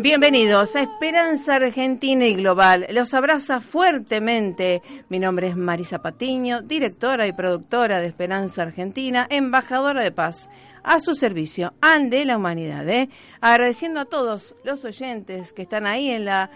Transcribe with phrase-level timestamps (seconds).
[0.00, 2.86] Bienvenidos a Esperanza Argentina y Global.
[2.90, 4.82] Los abraza fuertemente.
[5.08, 10.48] Mi nombre es Marisa Patiño, directora y productora de Esperanza Argentina, embajadora de paz.
[10.82, 12.88] A su servicio, ande la humanidad.
[12.88, 13.08] ¿eh?
[13.40, 16.50] Agradeciendo a todos los oyentes que están ahí en la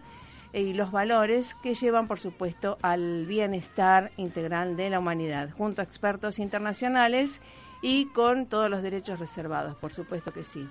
[0.52, 5.86] y los valores que llevan, por supuesto, al bienestar integral de la humanidad, junto a
[5.86, 7.40] expertos internacionales
[7.82, 10.68] y con todos los derechos reservados, por supuesto que sí.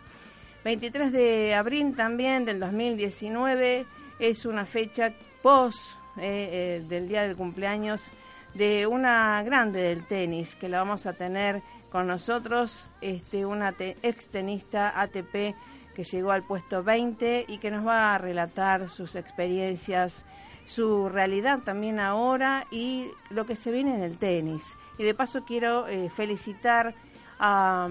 [0.65, 3.87] 23 de abril también del 2019
[4.20, 8.12] es una fecha post eh, eh, del día del cumpleaños
[8.54, 14.26] de una grande del tenis que la vamos a tener con nosotros, este, una ex
[14.28, 15.54] tenista ATP
[15.94, 20.25] que llegó al puesto 20 y que nos va a relatar sus experiencias,
[20.66, 24.76] su realidad también ahora y lo que se viene en el tenis.
[24.98, 26.94] Y de paso quiero eh, felicitar
[27.43, 27.89] a,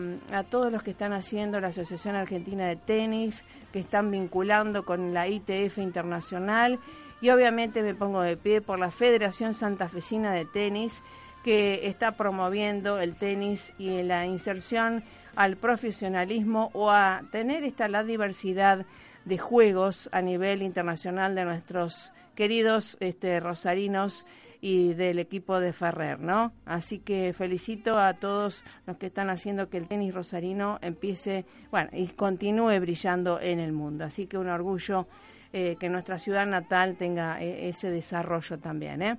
[0.51, 3.43] todos los que están haciendo la Asociación Argentina de Tenis,
[3.73, 6.79] que están vinculando con la ITF Internacional.
[7.19, 11.03] Y obviamente me pongo de pie por la Federación Santafesina de Tenis
[11.43, 15.03] que está promoviendo el tenis y la inserción
[15.35, 18.85] al profesionalismo o a tener esta la diversidad
[19.23, 24.25] de juegos a nivel internacional de nuestros queridos este, rosarinos
[24.61, 26.51] y del equipo de Ferrer, ¿no?
[26.65, 31.89] Así que felicito a todos los que están haciendo que el tenis rosarino empiece, bueno,
[31.93, 34.05] y continúe brillando en el mundo.
[34.05, 35.07] Así que un orgullo
[35.53, 39.01] eh, que nuestra ciudad natal tenga eh, ese desarrollo también.
[39.01, 39.17] ¿eh?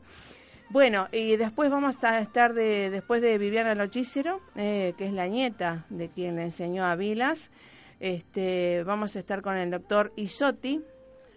[0.68, 5.86] Bueno, y después vamos a estar de, después de Viviana Lochícero, que es la nieta
[5.88, 7.50] de quien le enseñó a Vilas,
[7.98, 10.80] este, vamos a estar con el doctor Isotti,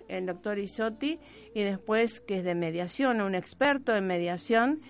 [0.08, 1.20] el doctor Isotti,
[1.54, 4.82] y después que es de mediación, un experto en mediación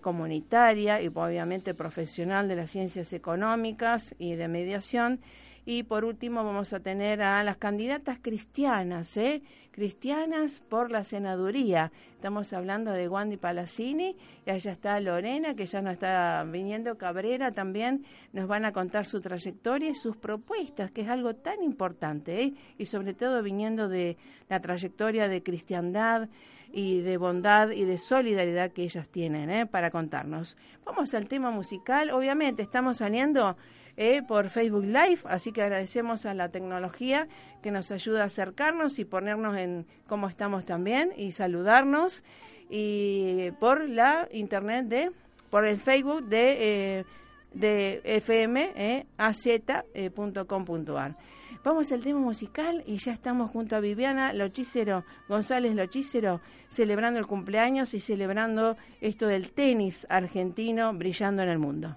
[0.00, 5.20] comunitaria y obviamente profesional de las ciencias económicas y de mediación,
[5.70, 9.42] y por último vamos a tener a las candidatas cristianas, ¿eh?
[9.70, 11.92] cristianas por la senaduría.
[12.14, 14.16] Estamos hablando de Wandy Palacini
[14.46, 18.06] y allá está Lorena, que ya nos está viniendo Cabrera también.
[18.32, 22.54] Nos van a contar su trayectoria y sus propuestas, que es algo tan importante, ¿eh?
[22.78, 24.16] y sobre todo viniendo de
[24.48, 26.30] la trayectoria de cristiandad
[26.72, 29.66] y de bondad y de solidaridad que ellas tienen ¿eh?
[29.66, 30.56] para contarnos.
[30.86, 32.08] Vamos al tema musical.
[32.08, 33.58] Obviamente estamos saliendo
[34.00, 37.26] eh, por Facebook Live, así que agradecemos a la tecnología
[37.62, 42.22] que nos ayuda a acercarnos y ponernos en cómo estamos también y saludarnos
[42.70, 45.10] y por la internet de
[45.50, 47.04] por el Facebook de eh,
[47.52, 51.16] de fm eh, az.com.ar.
[51.64, 57.26] Vamos al tema musical y ya estamos junto a Viviana Lochícero, González Lochícero, celebrando el
[57.26, 61.96] cumpleaños y celebrando esto del tenis argentino brillando en el mundo.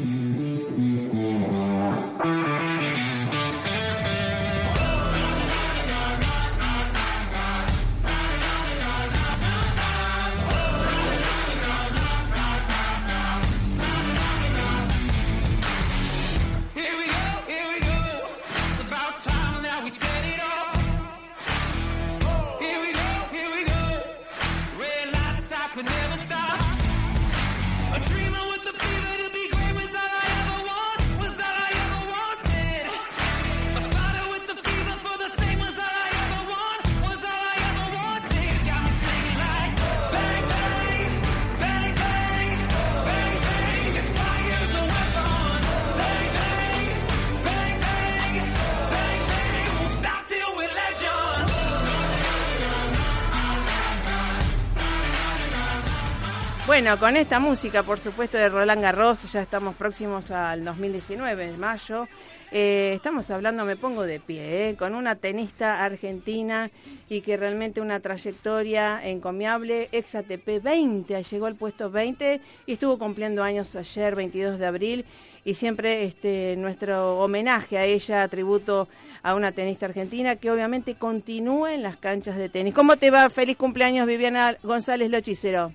[56.71, 61.57] Bueno, con esta música, por supuesto, de Roland Garros, ya estamos próximos al 2019, de
[61.57, 62.07] mayo.
[62.49, 66.71] Eh, estamos hablando, me pongo de pie, eh, con una tenista argentina
[67.09, 72.97] y que realmente una trayectoria encomiable, ex ATP 20, llegó al puesto 20 y estuvo
[72.97, 75.05] cumpliendo años ayer, 22 de abril,
[75.43, 78.87] y siempre este nuestro homenaje a ella, tributo
[79.23, 82.73] a una tenista argentina que obviamente continúa en las canchas de tenis.
[82.73, 83.29] ¿Cómo te va?
[83.29, 85.73] Feliz cumpleaños, Viviana González Lochicero.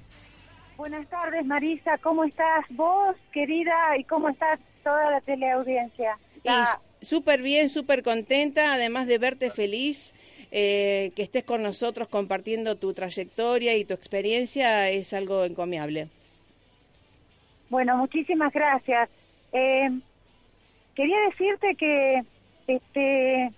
[0.76, 1.96] Buenas tardes, Marisa.
[1.98, 3.96] ¿Cómo estás vos, querida?
[3.98, 6.18] ¿Y cómo estás toda la teleaudiencia?
[7.00, 10.12] Súper bien, súper contenta, además de verte feliz.
[10.52, 16.08] Eh, que estés con nosotros compartiendo tu trayectoria y tu experiencia es algo encomiable.
[17.68, 19.10] Bueno, muchísimas gracias.
[19.52, 19.90] Eh,
[20.94, 22.22] quería decirte que
[22.68, 23.50] este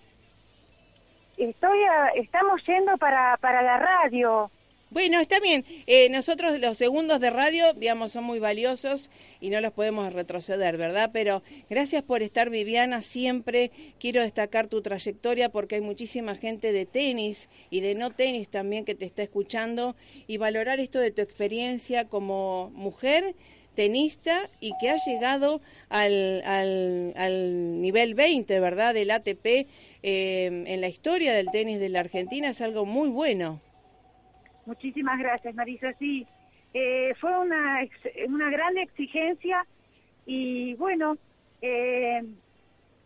[1.37, 1.79] estoy
[2.17, 4.50] estamos yendo para para la radio
[4.90, 5.64] bueno, está bien.
[5.87, 10.79] Eh, nosotros los segundos de radio, digamos, son muy valiosos y no los podemos retroceder,
[10.79, 11.11] ¿verdad?
[11.12, 13.02] Pero gracias por estar, Viviana.
[13.02, 13.70] Siempre
[14.00, 18.87] quiero destacar tu trayectoria porque hay muchísima gente de tenis y de no tenis también
[18.87, 19.94] que te está escuchando
[20.26, 23.35] y valorar esto de tu experiencia como mujer
[23.75, 28.94] tenista y que ha llegado al, al, nivel 20, ¿verdad?
[28.94, 29.67] Del ATP eh,
[30.02, 33.61] en la historia del tenis de la Argentina es algo muy bueno.
[34.69, 35.94] Muchísimas gracias, Marisa.
[35.94, 36.26] Sí,
[36.75, 37.81] eh, fue una,
[38.26, 39.65] una gran exigencia
[40.26, 41.17] y bueno,
[41.62, 42.23] eh,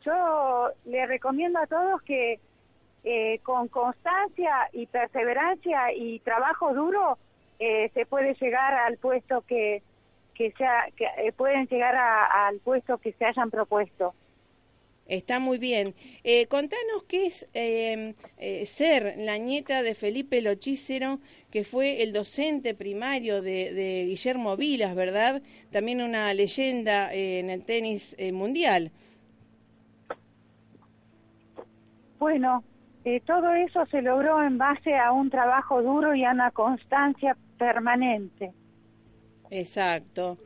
[0.04, 2.40] yo le recomiendo a todos que
[3.04, 7.16] eh, con constancia y perseverancia y trabajo duro
[7.58, 9.82] se puede llegar al puesto que
[10.34, 14.14] que sea que pueden llegar al puesto que se hayan propuesto.
[15.06, 15.94] Está muy bien.
[16.22, 21.18] Eh, contanos qué es em, eh, ser la nieta de Felipe Lochícero,
[21.50, 25.42] que fue el docente primario de, Guillermo Vilas, ¿verdad?
[25.70, 28.92] También una leyenda eh, en el tenis mundial.
[32.18, 32.62] Bueno,
[33.26, 38.52] todo eso se logró en base a un trabajo duro y a una constancia permanente.
[39.50, 40.38] Exacto.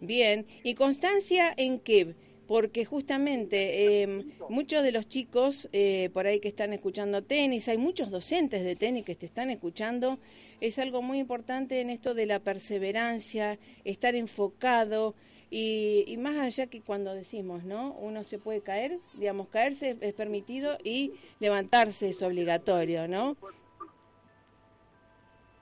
[0.00, 0.46] Bien.
[0.64, 2.14] ¿Y constancia en qué?
[2.50, 7.78] Porque justamente em, muchos de los chicos eh, por ahí que están escuchando tenis, hay
[7.78, 10.18] muchos docentes de tenis que te están escuchando,
[10.60, 15.14] es algo muy importante en esto de la perseverancia, estar enfocado
[15.48, 17.92] y, y, más allá que cuando decimos, ¿no?
[17.92, 23.36] Uno se puede caer, digamos, caerse es permitido y levantarse es obligatorio, ¿no?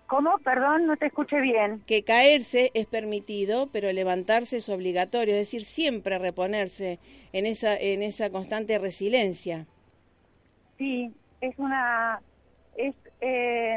[0.09, 0.39] ¿Cómo?
[0.39, 1.83] Perdón, no te escuché bien.
[1.87, 6.99] Que caerse es permitido, pero levantarse es obligatorio, es decir, siempre reponerse
[7.35, 9.67] en esa, en esa constante resiliencia.
[10.79, 11.13] Sí,
[11.43, 12.23] es una...
[12.75, 13.77] Es, eh,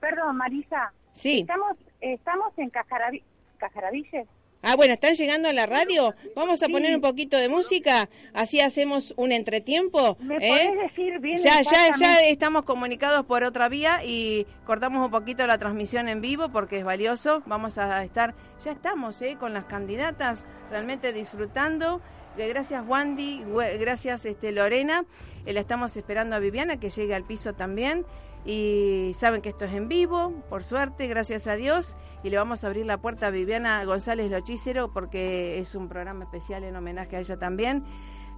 [0.00, 0.92] perdón, Marisa.
[1.12, 1.42] Sí.
[1.42, 4.26] Estamos, estamos en Cajaravilles.
[4.62, 6.14] Ah, bueno, ¿están llegando a la radio?
[6.36, 10.16] Vamos a poner un poquito de música, así hacemos un entretiempo.
[10.20, 10.72] ¿Me ¿eh?
[10.82, 15.58] decir bien ya, ya, ya estamos comunicados por otra vía y cortamos un poquito la
[15.58, 17.42] transmisión en vivo porque es valioso.
[17.46, 19.36] Vamos a estar, ya estamos ¿eh?
[19.38, 22.00] con las candidatas realmente disfrutando
[22.36, 23.44] gracias Wandy,
[23.78, 25.04] gracias este, Lorena.
[25.44, 28.04] la estamos esperando a Viviana que llegue al piso también.
[28.44, 31.96] Y saben que esto es en vivo, por suerte, gracias a Dios.
[32.24, 36.24] Y le vamos a abrir la puerta a Viviana González Lochícero porque es un programa
[36.24, 37.84] especial en homenaje a ella también.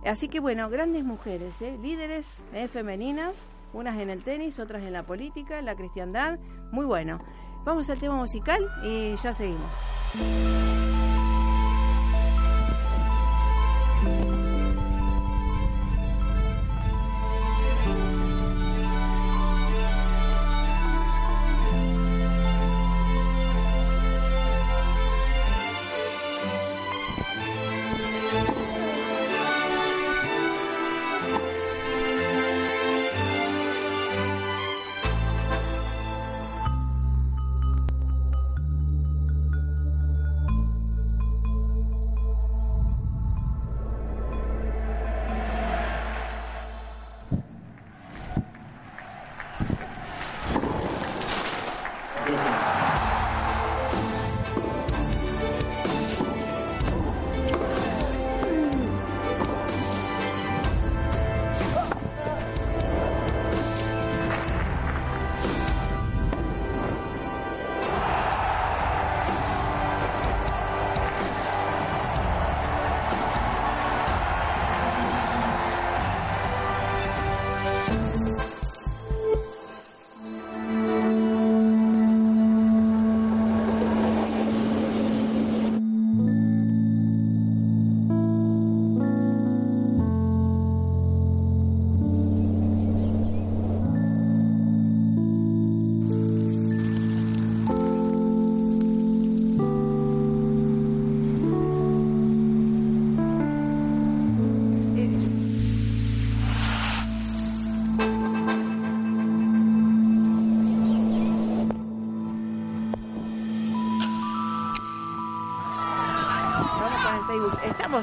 [0.04, 1.78] Así que bueno, grandes mujeres, ¿eh?
[1.80, 2.68] líderes ¿eh?
[2.68, 3.36] femeninas,
[3.72, 6.38] unas en el tenis, otras en la política, en la cristiandad.
[6.70, 7.20] Muy bueno.
[7.64, 9.72] Vamos al tema musical y ya seguimos.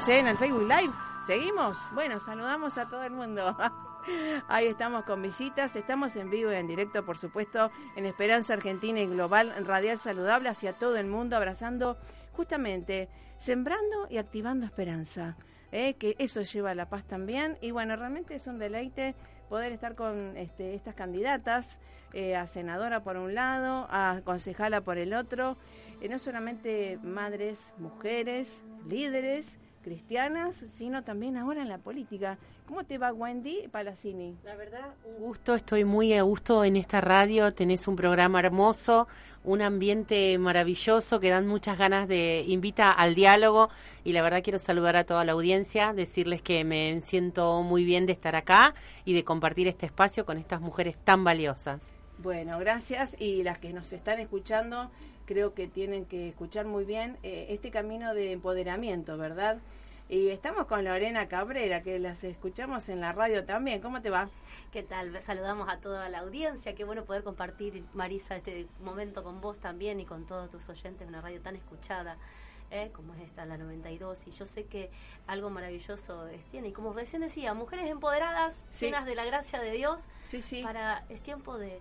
[0.07, 0.93] En el Facebook Live.
[1.25, 1.77] ¿Seguimos?
[1.93, 3.55] Bueno, saludamos a todo el mundo.
[4.47, 8.99] Ahí estamos con visitas, estamos en vivo y en directo, por supuesto, en Esperanza Argentina
[8.99, 11.97] y Global Radial Saludable hacia todo el mundo, abrazando
[12.33, 15.37] justamente, sembrando y activando esperanza.
[15.71, 15.93] ¿eh?
[15.95, 17.57] que eso lleva a la paz también.
[17.61, 19.15] Y bueno, realmente es un deleite
[19.49, 21.77] poder estar con este, estas candidatas,
[22.13, 25.57] eh, a senadora por un lado, a concejala por el otro,
[26.01, 32.37] eh, no solamente madres, mujeres, líderes, cristianas, sino también ahora en la política.
[32.67, 34.37] ¿Cómo te va Wendy Palacini?
[34.43, 39.07] La verdad, un gusto, estoy muy a gusto en esta radio, tenés un programa hermoso,
[39.43, 43.69] un ambiente maravilloso que dan muchas ganas de invita al diálogo
[44.03, 48.05] y la verdad quiero saludar a toda la audiencia, decirles que me siento muy bien
[48.05, 48.73] de estar acá
[49.03, 51.81] y de compartir este espacio con estas mujeres tan valiosas.
[52.19, 54.91] Bueno, gracias y las que nos están escuchando
[55.25, 59.59] creo que tienen que escuchar muy bien eh, este camino de empoderamiento, ¿verdad?
[60.09, 63.81] Y estamos con Lorena Cabrera, que las escuchamos en la radio también.
[63.81, 64.27] ¿Cómo te va?
[64.73, 65.21] ¿Qué tal?
[65.21, 66.75] Saludamos a toda la audiencia.
[66.75, 71.07] Qué bueno poder compartir, Marisa, este momento con vos también y con todos tus oyentes,
[71.07, 72.17] una radio tan escuchada.
[72.71, 72.89] ¿eh?
[72.93, 74.89] como es esta, la 92, y yo sé que
[75.27, 76.69] algo maravilloso es, tiene.
[76.69, 80.63] Y como recién decía, mujeres empoderadas, llenas de la gracia de Dios, sí, sí.
[80.63, 81.79] para es tiempo de,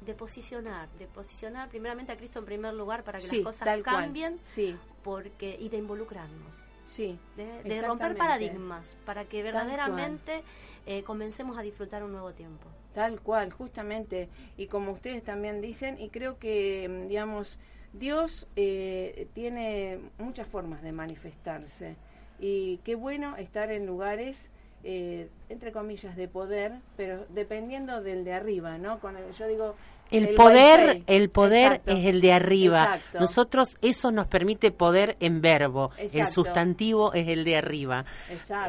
[0.00, 4.38] de posicionar, de posicionar primeramente a Cristo en primer lugar para que las cosas cambien
[4.44, 4.76] sí.
[5.02, 6.54] porque y de involucrarnos.
[6.88, 10.42] Sí, de, romper paradigmas para que verdaderamente
[10.86, 12.66] eh, comencemos a disfrutar un nuevo tiempo.
[12.94, 14.30] Tal cual, justamente.
[14.56, 17.58] Y como ustedes también dicen, y creo que, mm, digamos,
[17.92, 21.96] Dios eh, tiene muchas formas de manifestarse.
[22.40, 24.50] Y qué bueno estar en lugares
[24.84, 29.00] eh, entre comillas, de poder, pero dependiendo del de arriba, ¿no?
[29.00, 29.74] Con yo digo...
[30.10, 32.98] El, poder, el poder es el de arriba.
[33.18, 35.90] Nosotros eso nos permite poder en verbo.
[35.98, 38.04] El sustantivo es el de arriba.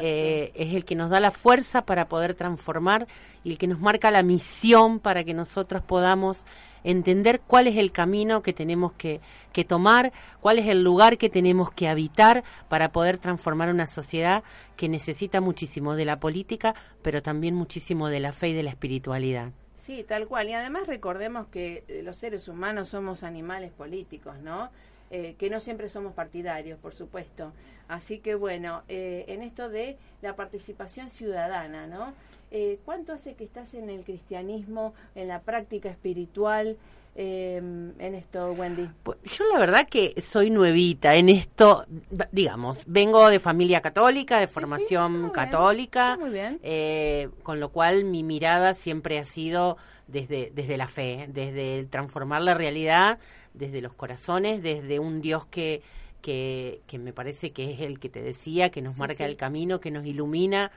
[0.00, 3.06] Eh, es el que nos da la fuerza para poder transformar
[3.42, 6.44] y el que nos marca la misión para que nosotros podamos
[6.84, 9.20] entender cuál es el camino que tenemos que,
[9.52, 14.42] que tomar, cuál es el lugar que tenemos que habitar para poder transformar una sociedad
[14.76, 18.70] que necesita muchísimo de la política, pero también muchísimo de la fe y de la
[18.70, 19.52] espiritualidad.
[19.80, 20.50] Sí, tal cual.
[20.50, 24.70] Y además recordemos que eh, los seres humanos somos animales políticos, ¿no?
[25.10, 27.52] Eh, que no siempre somos partidarios, por supuesto.
[27.88, 32.12] Así que bueno, eh, en esto de la participación ciudadana, ¿no?
[32.50, 36.76] Eh, ¿Cuánto hace que estás en el cristianismo, en la práctica espiritual?
[37.20, 38.88] Em, en esto, Wendy?
[39.02, 41.84] Pues, yo la verdad que soy nuevita en esto,
[42.32, 46.18] digamos, vengo de familia católica, de formación católica,
[46.62, 52.40] eh, con lo cual mi mirada siempre ha sido desde, desde la fe, desde transformar
[52.40, 53.18] la realidad,
[53.52, 55.82] desde los corazones, desde un Dios que,
[56.22, 59.78] que, que me parece que es el que te decía, que nos marca el camino,
[59.78, 60.70] que nos ilumina,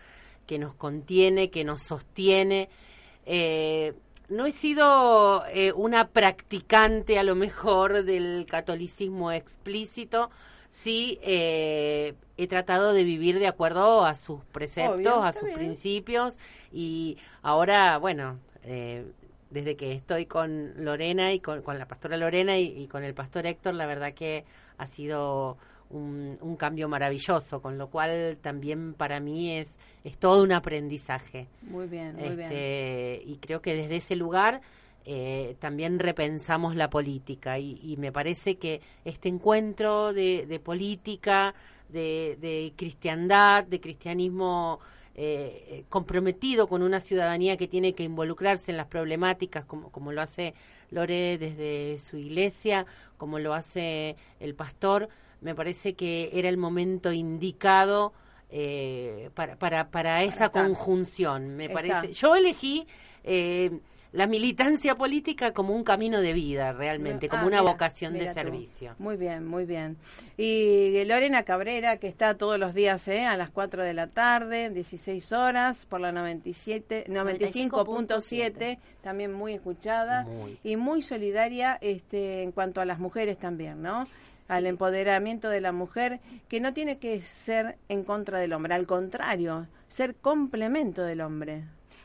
[0.45, 2.67] que nos contiene, que nos sostiene.
[3.25, 3.93] Eh,
[4.33, 10.29] no he sido eh, una practicante a lo mejor del catolicismo explícito,
[10.69, 16.37] sí eh, he tratado de vivir de acuerdo a sus preceptos, a sus principios.
[16.71, 19.05] Y ahora, bueno, eh,
[19.51, 23.75] desde que estoy con Lorena y con, la pastora Lorena y, con el pastor Héctor,
[23.75, 24.45] la verdad que
[24.77, 25.57] ha sido
[25.91, 31.47] un, cambio maravilloso, con lo cual también para mí es, es todo un aprendizaje.
[31.61, 34.61] Muy bien, muy este, Y creo que desde ese lugar
[35.05, 41.53] eh, también repensamos la política y, me parece que este encuentro de, política,
[41.89, 44.79] de, cristiandad, de cristianismo
[45.15, 50.21] eh, comprometido con una ciudadanía que tiene que involucrarse en las problemáticas, como, como lo
[50.21, 50.53] hace
[50.89, 52.85] Lore desde su iglesia,
[53.17, 55.09] como lo hace el pastor,
[55.41, 58.13] me parece que era el momento indicado
[58.55, 61.55] eh, para, para, para, esa conjunción.
[61.55, 62.13] Me parece.
[62.13, 62.85] Yo elegí
[63.23, 63.71] eh,
[64.11, 68.93] la militancia política como un camino de vida, realmente, como ah, una vocación de servicio.
[68.99, 69.97] Muy bien, muy bien.
[70.37, 73.25] Y Lorena Cabrera, que está todos los días ¿eh?
[73.25, 80.27] a las 4 de la tarde, 16 horas, por la 97, 95.7, también muy escuchada
[80.63, 84.05] y muy solidaria este, en cuanto a las mujeres también, ¿no?
[84.55, 88.87] Al empoderamiento de la mujer, que no tiene que ser en contra del hombre, al
[88.87, 91.63] contrario, ser complemento del hombre.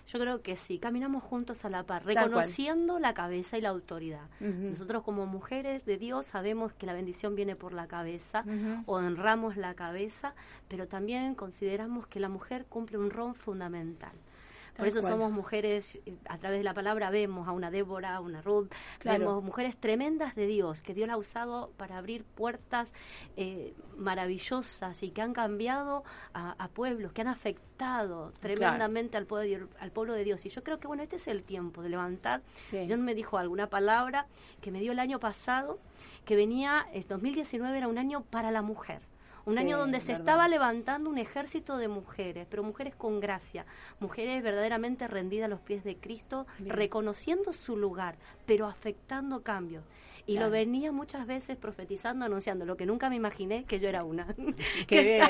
[0.09, 4.27] Yo creo que sí, caminamos juntos a la par, reconociendo la cabeza y la autoridad.
[4.41, 8.43] Nosotros como mujeres de Dios sabemos que la bendición viene por la cabeza,
[8.87, 10.35] honramos la cabeza,
[10.69, 14.13] pero también consideramos que la mujer cumple un rol fundamental.
[14.79, 18.43] Por eso somos mujeres, a través de la palabra vemos a una Débora, a una
[18.43, 18.71] Ruth,
[19.05, 22.95] vemos mujeres tremendas de Dios, que Dios la ha usado para abrir puertas
[23.37, 29.91] eh, maravillosas y que han cambiado a, pueblos, que han afectado tremendamente al, pueblo, al
[29.91, 30.47] pueblo de Dios.
[30.47, 32.43] Y yo creo que, bueno, este es el tiempo de levantar.
[32.71, 34.27] Dios me dijo alguna palabra
[34.61, 35.81] que me dio el año pasado,
[36.25, 39.01] que venía, el 2019 era un año para la mujer
[39.49, 43.65] un año donde se estaba levantando un ejército de mujeres, pero mujeres con gracia,
[43.99, 49.85] mujeres verdaderamente rendidas a los pies de Cristo, reconociendo su lugar, pero afectando cambios.
[50.27, 54.05] Y lo venía muchas veces profetizando, anunciando, lo que nunca me imaginé que yo era
[54.05, 54.27] una.
[54.87, 55.25] Qué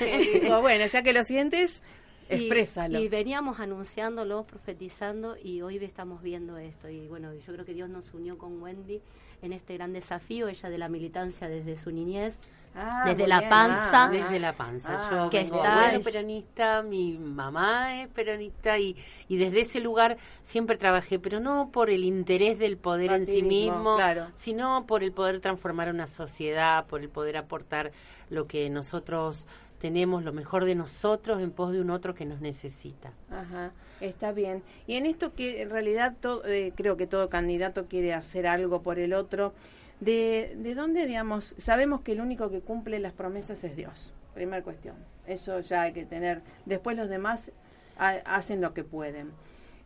[0.00, 0.50] bien.
[0.62, 1.82] bueno, ya que lo sientes,
[2.28, 2.98] Exprésalo.
[2.98, 6.88] Y, veníamos anunciándolo, profetizando y hoy estamos viendo esto.
[6.88, 9.00] Y bueno, yo creo que Dios nos unió con Wendy
[9.42, 12.40] en este gran desafío, ella de la militancia desde su niñez,
[12.76, 14.04] Ah, desde la panza.
[14.04, 14.96] Ah, desde la panza.
[14.96, 18.96] Ah, Yo que está peronista, mi mamá es peronista y,
[19.28, 23.42] y desde ese lugar siempre trabajé, pero no por el interés del poder en sí
[23.42, 23.96] mismo,
[24.34, 27.92] sino por el poder transformar una sociedad, por el poder aportar
[28.28, 29.46] lo que nosotros
[29.84, 33.12] tenemos, lo mejor de nosotros en pos de un otro que nos necesita.
[33.30, 33.70] Ajá,
[34.00, 34.62] está bien.
[34.86, 36.16] Y en esto que en realidad
[36.46, 39.52] eh, creo que todo candidato quiere hacer algo por el otro
[40.00, 44.14] de, de dónde, digamos, sabemos que el único que cumple las promesas es Dios.
[44.32, 44.94] Primera cuestión.
[45.26, 46.40] Eso ya hay que tener.
[46.64, 47.52] Después los demás
[47.98, 49.32] hacen lo que pueden.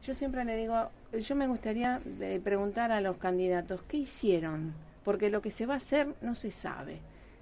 [0.05, 2.01] Yo siempre le digo, yo me gustaría
[2.45, 4.75] preguntar a los candidatos, ¿qué hicieron?
[5.05, 7.01] Porque lo que se va a hacer no se sabe.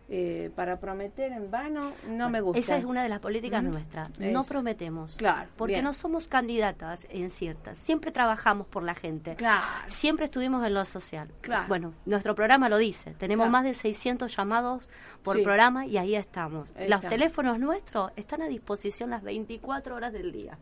[0.08, 2.60] Eh, para prometer en vano no me gusta.
[2.60, 4.08] Esa es una de las políticas nuestras.
[4.20, 5.16] No prometemos.
[5.16, 5.48] Claro.
[5.56, 7.76] Porque no somos candidatas en ciertas.
[7.78, 9.34] Siempre trabajamos por la gente.
[9.34, 9.64] Claro.
[9.88, 11.28] Siempre estuvimos en lo social.
[11.40, 11.66] Claro.
[11.68, 13.14] Bueno, nuestro programa lo dice.
[13.14, 14.88] Tenemos más de 600 llamados
[15.24, 16.72] por programa y ahí estamos.
[16.88, 20.56] Los teléfonos nuestros están a disposición las 24 horas del día.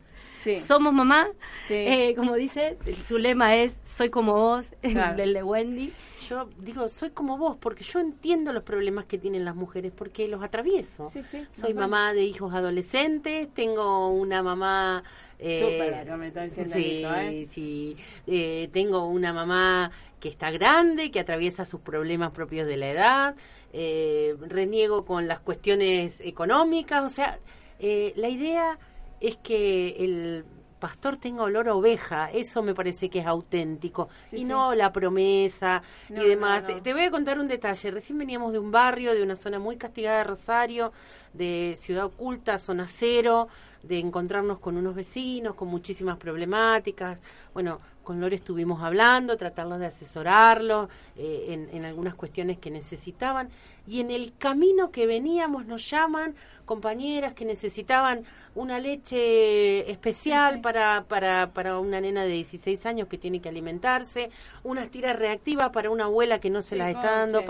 [0.60, 1.28] Somos mamá,
[1.70, 5.92] eh, como dice, su lema es soy como vos, el de Wendy.
[6.28, 10.28] Yo digo, soy como vos, porque yo entiendo los problemas que tienen las mujeres, porque
[10.28, 11.10] los atravieso.
[11.10, 15.02] soy mamá de hijos adolescentes, tengo una mamá...
[15.40, 17.48] Eh, me está diciendo sí, ¿eh?
[17.50, 17.96] sí.
[18.28, 23.36] Eh, tengo una mamá que está grande, que atraviesa sus problemas propios de la edad,
[23.72, 27.40] eh, reniego con las cuestiones económicas, o sea,
[27.80, 28.78] la idea
[29.20, 30.44] es que el
[30.84, 35.82] pastor tenga olor a oveja, eso me parece que es auténtico, y no la promesa
[36.10, 36.62] y demás.
[36.82, 39.78] Te, voy a contar un detalle, recién veníamos de un barrio, de una zona muy
[39.78, 40.92] castigada de Rosario,
[41.32, 43.48] de Ciudad Oculta, zona cero,
[43.82, 47.18] de encontrarnos con unos vecinos con muchísimas problemáticas,
[47.54, 53.48] bueno, con Lore estuvimos hablando, tratarlos de asesorarlos eh, en, en, algunas cuestiones que necesitaban.
[53.86, 61.04] Y en el camino que veníamos nos llaman compañeras que necesitaban una leche especial Para,
[61.08, 64.30] para, para una nena de 16 años que tiene que alimentarse,
[64.62, 67.44] unas tiras reactivas para una abuela que no se las está dando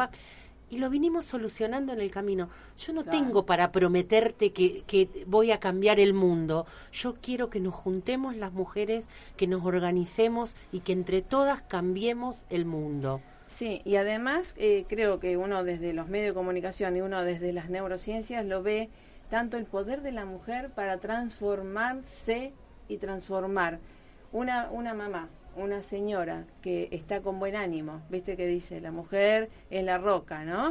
[0.70, 2.48] y lo vinimos solucionando en el camino.
[2.78, 6.66] Yo no tengo para prometerte que, que, voy a cambiar el mundo.
[6.92, 9.04] Yo quiero que nos juntemos las mujeres,
[9.36, 13.20] que nos organicemos y que entre todas cambiemos el mundo.
[13.46, 17.52] Sí, y además eh, creo que uno desde los medios de comunicación y uno desde
[17.52, 18.88] las neurociencias lo ve
[19.30, 22.52] tanto el poder de la mujer para transformarse
[22.88, 23.78] y transformar.
[24.32, 29.50] Una, una mamá una señora que está con buen ánimo, viste que dice, la mujer
[29.70, 30.70] es la roca, ¿no?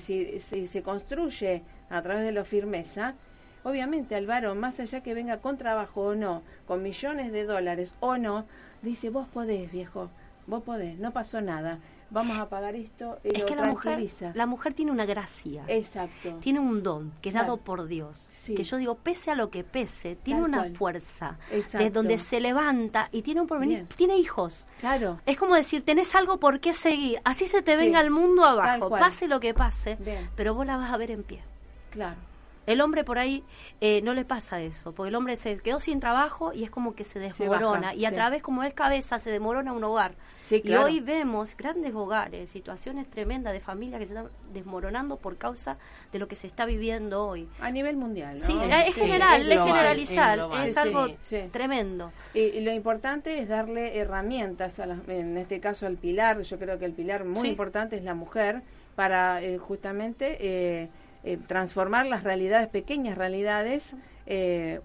[0.00, 3.14] Si, se construye a través de la firmeza,
[3.62, 7.94] obviamente al varón, más allá que venga con trabajo o no, con millones de dólares
[8.00, 8.46] o no,
[8.82, 10.10] dice, vos podés, viejo,
[10.46, 11.78] vos podés, no pasó nada
[12.10, 15.64] vamos a pagar esto y es que la mujer, la mujer tiene una gracia.
[15.68, 16.38] Exacto.
[16.40, 18.28] Tiene un don que es dado por Dios.
[18.46, 23.08] Que yo digo, pese a lo que pese, tiene una fuerza de donde se levanta
[23.12, 24.66] y tiene un porvenir, tiene hijos.
[24.80, 25.20] Claro.
[25.26, 27.20] Es como decir, tenés algo por qué seguir.
[27.24, 29.98] Así se te venga el mundo abajo, pase lo que pase,
[30.36, 31.42] pero vos la vas a ver en pie.
[31.90, 32.16] Claro.
[32.66, 33.44] El hombre por ahí
[33.80, 36.94] eh, no le pasa eso, porque el hombre se quedó sin trabajo y es como
[36.94, 37.94] que se desmorona.
[37.94, 40.14] y a través, como es cabeza, se desmorona un hogar.
[40.50, 45.78] Y hoy vemos grandes hogares, situaciones tremendas de familias que se están desmoronando por causa
[46.12, 47.48] de lo que se está viviendo hoy.
[47.60, 48.38] A nivel mundial.
[48.38, 51.08] Sí, es general, es, generalizar, es, algo
[51.50, 52.12] tremendo.
[52.34, 56.84] Y, lo importante es darle herramientas, a en este caso al pilar, yo creo que
[56.84, 58.62] el pilar muy importante es la mujer,
[58.94, 60.36] para eh, justamente...
[60.40, 60.88] Eh,
[61.26, 64.78] eh, transformar las realidades, pequeñas realidades, eh,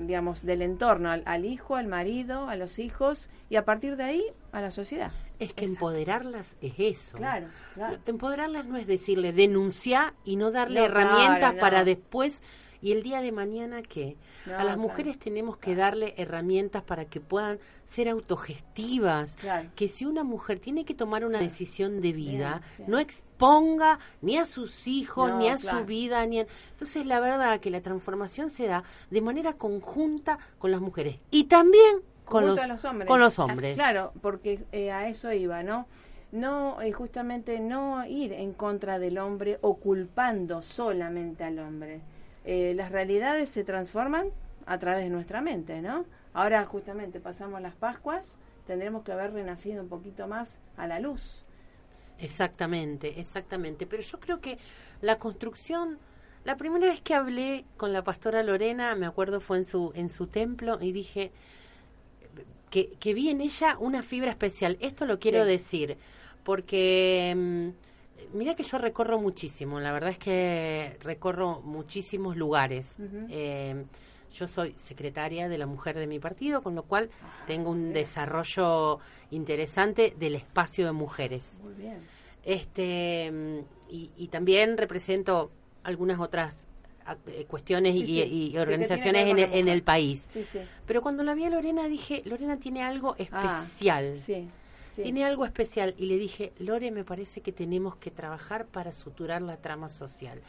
[0.00, 4.24] digamos, del entorno, al, hijo, al marido, a los hijos, y a partir de ahí
[4.52, 5.12] a la sociedad.
[5.38, 7.16] Es que empoderarlas es eso.
[7.16, 7.46] Claro,
[8.04, 12.42] Empoderarlas no es decirle denunciar y no darle herramientas para después
[12.80, 14.16] y el día de mañana qué?
[14.56, 19.36] a las mujeres tenemos que darle herramientas para que puedan ser autogestivas,
[19.74, 24.44] que si una mujer tiene que tomar una decisión de vida, no exponga ni a
[24.44, 28.84] sus hijos, ni a su vida, ni Entonces la verdad que la transformación se da
[29.10, 33.08] de manera conjunta con las mujeres y también con los, hombres.
[33.08, 33.74] con los hombres.
[33.74, 35.86] Claro, porque eh, a eso iba, ¿no?
[36.30, 42.00] no eh, justamente no ir en contra del hombre o culpando solamente al hombre
[42.50, 44.28] eh, las realidades se transforman
[44.64, 46.06] a través de nuestra mente, ¿no?
[46.32, 51.44] Ahora justamente pasamos las Pascuas, tendremos que haber renacido un poquito más a la luz.
[52.18, 53.86] Exactamente, exactamente.
[53.86, 54.56] Pero yo creo que
[55.02, 55.98] la construcción,
[56.44, 60.08] la primera vez que hablé con la pastora Lorena, me acuerdo fue en su, en
[60.08, 61.32] su templo y dije
[62.70, 64.78] que, que vi en ella una fibra especial.
[64.80, 65.98] Esto lo quiero decir,
[66.44, 67.34] porque...
[67.36, 67.87] Mm,
[68.32, 72.94] mira que yo recorro muchísimo, la verdad es que recorro muchísimos lugares.
[73.28, 73.84] Eh,
[74.32, 77.92] yo soy secretaria de la mujer de mi partido, con lo cual ah, tengo un
[77.92, 78.98] desarrollo
[79.30, 81.52] interesante del espacio de mujeres.
[81.62, 81.98] Muy bien.
[82.44, 83.32] Este,
[83.90, 85.50] y, también represento
[85.82, 86.66] algunas otras
[87.26, 90.22] eh, cuestiones y, organizaciones en el, país.
[90.86, 94.14] Pero cuando la vi a Lorena dije, Lorena tiene algo ah, especial.
[94.98, 95.94] Sí tiene algo especial.
[95.96, 100.40] Y le dije, Lore, me parece que tenemos que trabajar para suturar la trama social.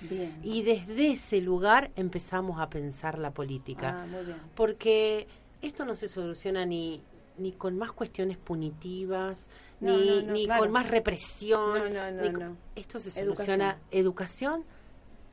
[0.44, 4.04] Y desde ese lugar empezamos a pensar la política.
[4.04, 5.28] Ah, Porque
[5.62, 7.02] esto no se soluciona ni,
[7.38, 9.48] ni con más cuestiones punitivas,
[9.80, 11.82] ni, ni con más represión.
[12.76, 14.64] esto se soluciona educación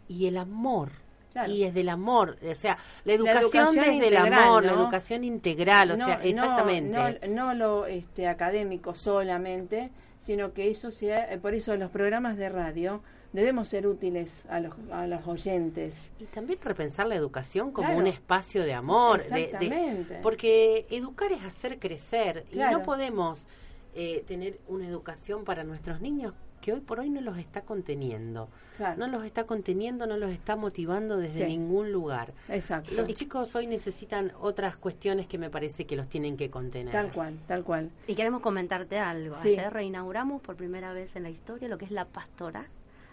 [0.08, 1.05] y el amor
[1.48, 5.96] y es del amor, o sea, la educación, desde el amor, la educación integral, o
[5.96, 7.28] sea, exactamente.
[7.28, 12.48] No, lo este, académico solamente, sino que eso sea, eh, por eso los programas de
[12.48, 16.10] radio debemos ser útiles a los, a los oyentes.
[16.18, 21.78] Y también repensar la educación como un espacio de amor, de, porque educar es hacer
[21.78, 23.46] crecer y no podemos
[23.94, 26.34] eh, tener una educación para nuestros niños
[26.66, 28.48] que hoy por hoy no los está conteniendo.
[28.96, 32.34] No los está conteniendo, no los está motivando desde ningún lugar.
[32.48, 32.90] Exacto.
[32.92, 36.90] Los chicos hoy necesitan otras cuestiones que me parece que los tienen que contener.
[36.90, 37.92] Tal cual, tal cual.
[38.08, 39.36] Y queremos comentarte algo.
[39.36, 42.66] Ayer reinauguramos por primera vez en la historia lo que es la pastora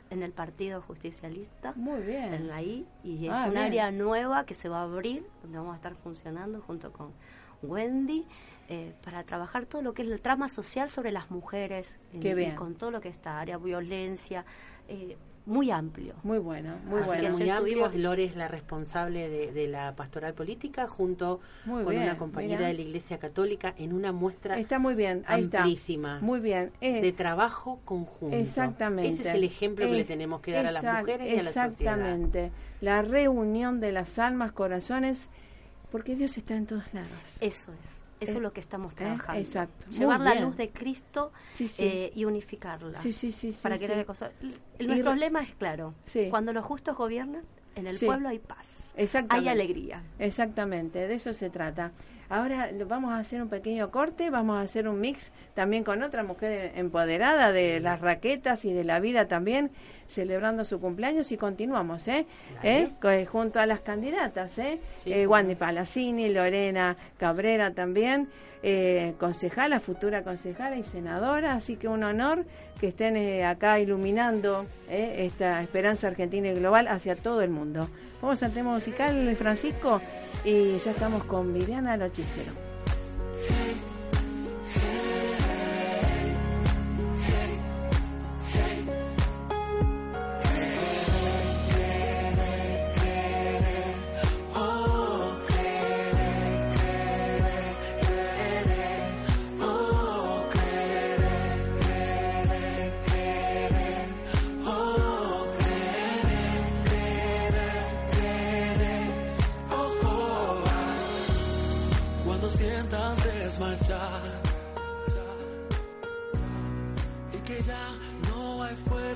[0.09, 1.73] en el Partido Justicialista.
[1.75, 2.33] Muy bien.
[2.33, 2.87] En la I.
[3.03, 5.93] Y es ah, un área nueva que se va a abrir, donde vamos a estar
[5.93, 7.11] funcionando junto con
[7.61, 8.25] Wendy.
[8.69, 12.75] Eh, para trabajar todo lo que es el trama social sobre las mujeres, y con
[12.75, 14.45] todo lo que está, área violencia,
[14.87, 16.15] eh, muy amplio.
[16.23, 17.31] Muy bueno, muy bueno.
[17.31, 17.91] Muy amplio.
[17.95, 23.19] Lore es la responsable de, la pastoral política junto con una compañera de la Iglesia
[23.19, 26.19] Católica en una muestra está muy bien, amplísima.
[26.21, 26.71] Muy bien.
[26.79, 28.37] Eh, de trabajo conjunto.
[28.37, 29.11] Exactamente.
[29.11, 31.51] Ese es el ejemplo que le tenemos que dar a las mujeres y a la
[31.51, 31.67] sociedad.
[31.71, 32.51] Exactamente.
[32.81, 35.29] La reunión de las almas, corazones,
[35.91, 37.37] porque Dios está en todos lados.
[37.41, 38.02] Eso es.
[38.23, 38.97] Eso es lo que estamos ¿Eh?
[38.97, 39.41] trabajando.
[39.41, 39.89] exacto.
[39.89, 41.31] Llevar la luz de Cristo
[41.79, 42.99] eh, y unificarla.
[42.99, 43.55] Sí, sí, sí.
[43.61, 44.31] para que la cosa.
[44.79, 45.93] Nuestro lema es claro.
[46.29, 47.43] Cuando los justos gobiernan,
[47.75, 48.92] en el pueblo hay paz.
[49.29, 50.03] Hay alegría.
[50.19, 51.91] Exactamente, de eso se trata.
[52.29, 56.23] Ahora vamos a hacer un pequeño corte, vamos a hacer un mix también con otra
[56.23, 59.71] mujer empoderada de las raquetas y de la vida también,
[60.07, 62.25] celebrando su cumpleaños y continuamos, ¿eh?
[62.63, 62.89] ¿Eh?
[63.29, 64.79] Junto a las candidatas, ¿eh?
[65.05, 68.29] eh Wandy Palacini, Lorena Cabrera también,
[68.63, 72.45] eh, concejala, futura concejala y senadora, así que un honor
[72.79, 77.89] que estén eh, acá iluminando esta esperanza argentina y global hacia todo el mundo.
[78.23, 79.99] Vamos al tema musical, Francisco,
[80.45, 82.62] y ya estamos con Viviana Lochicero.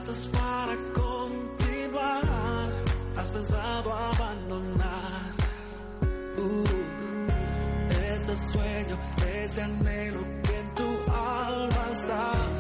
[0.08, 2.72] Para continuar.
[3.18, 5.34] Has pensado abandonar
[6.38, 6.64] uh,
[8.16, 8.98] ese sueño,
[9.44, 12.57] ese anhelo que en tu alma está.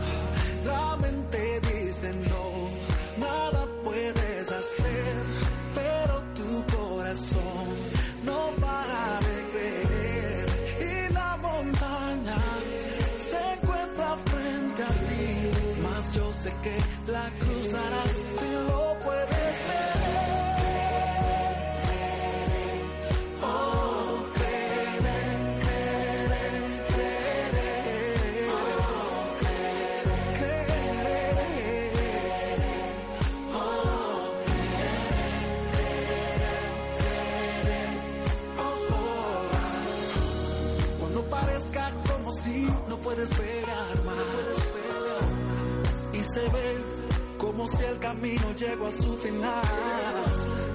[47.68, 50.67] Si el camino llegó a su final.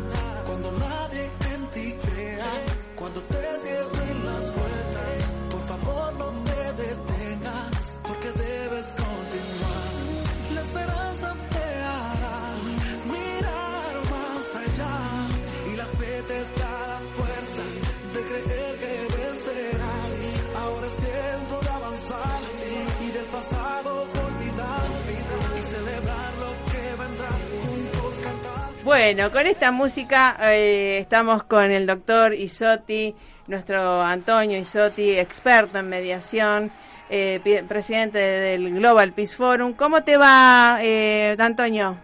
[28.84, 33.14] Bueno, con esta música eh, estamos con el doctor Isotti,
[33.46, 36.72] nuestro Antonio Isotti, experto en mediación.
[37.14, 39.74] Eh, presidente del Global Peace Forum.
[39.74, 41.94] ¿Cómo te va, eh, Antonio?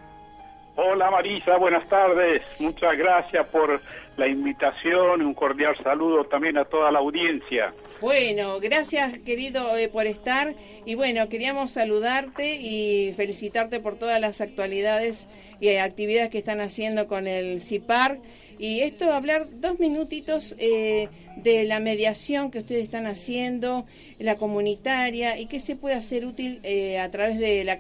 [0.77, 2.43] Hola Marisa, buenas tardes.
[2.61, 3.81] Muchas gracias por
[4.19, 7.73] la invitación y un cordial saludo también a toda la audiencia.
[8.01, 10.55] Bueno, gracias querido eh, por estar
[10.87, 17.09] y bueno, queríamos saludarte y felicitarte por todas las actualidades y actividades que están haciendo
[17.09, 18.19] con el CIPAR
[18.57, 21.09] y esto hablar dos minutitos eh,
[21.39, 23.85] de la mediación que ustedes están haciendo,
[24.21, 27.79] la comunitaria y qué se puede hacer útil eh, a través de la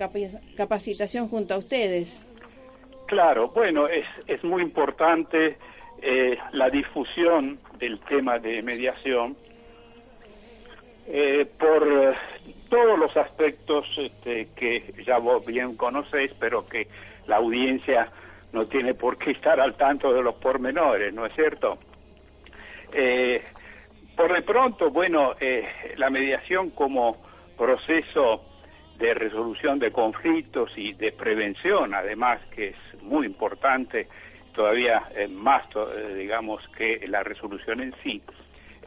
[0.57, 2.24] capacitación junto a ustedes.
[3.07, 5.57] Claro, bueno, es, es muy importante
[6.52, 9.37] la difusión del tema de mediación
[11.10, 12.14] eh, por eh,
[12.68, 16.86] todos los aspectos este, que ya vos bien conocéis, pero que
[17.26, 18.12] la audiencia
[18.52, 21.78] no tiene por qué estar al tanto de los pormenores, ¿no es cierto?
[22.92, 23.42] Eh,
[24.14, 25.34] por de pronto, bueno,
[25.96, 27.16] la mediación como
[27.56, 28.44] proceso
[28.98, 34.08] de resolución de conflictos y de prevención, además, que es muy importante,
[34.52, 35.62] todavía más,
[36.16, 38.20] digamos, que la resolución en sí,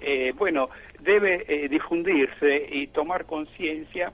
[0.02, 4.12] eh, bueno, debe eh, difundirse y tomar conciencia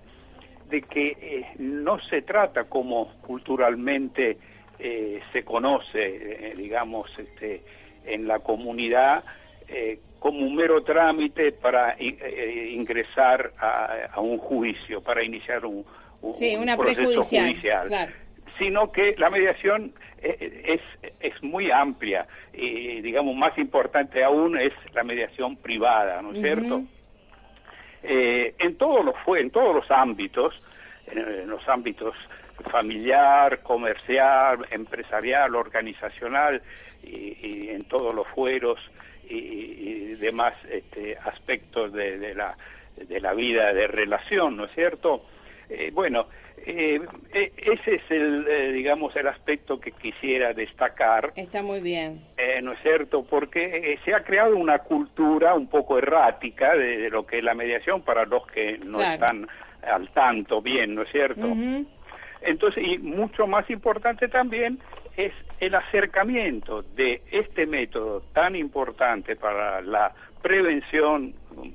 [0.70, 4.38] de que eh, no se trata como culturalmente
[5.34, 7.64] se conoce, digamos, este,
[8.06, 9.24] en la comunidad,
[10.20, 15.84] como un mero trámite para ingresar a, un juicio, para iniciar un,
[16.36, 18.14] sí, una proceso judicial.
[18.60, 20.82] sino que la mediación es,
[21.22, 26.84] es muy amplia y, digamos, más importante aún es la mediación privada, ¿no es cierto?
[28.04, 30.54] en, todos los, en todos los ámbitos,
[31.08, 32.16] en los ámbitos
[32.72, 36.62] familiar, comercial, empresarial, organizacional
[37.04, 38.80] y, en todos los fueros
[39.30, 42.58] y, demás este, aspectos de, la,
[42.96, 45.24] de la vida de relación, ¿no es cierto?
[45.70, 46.28] Eh, bueno,
[46.66, 47.00] eh,
[47.34, 51.32] e, ese es el, eh, digamos, el aspecto que quisiera destacar.
[51.36, 52.22] Está muy bien.
[52.64, 53.24] ¿No es cierto?
[53.24, 58.02] Porque se ha creado una cultura un poco errática de, lo que es la mediación
[58.02, 59.48] para los que no están
[59.84, 61.48] al tanto bien, ¿no es cierto?
[62.42, 64.80] Entonces, y mucho más importante también
[65.18, 71.34] es el acercamiento de este método tan importante para la prevención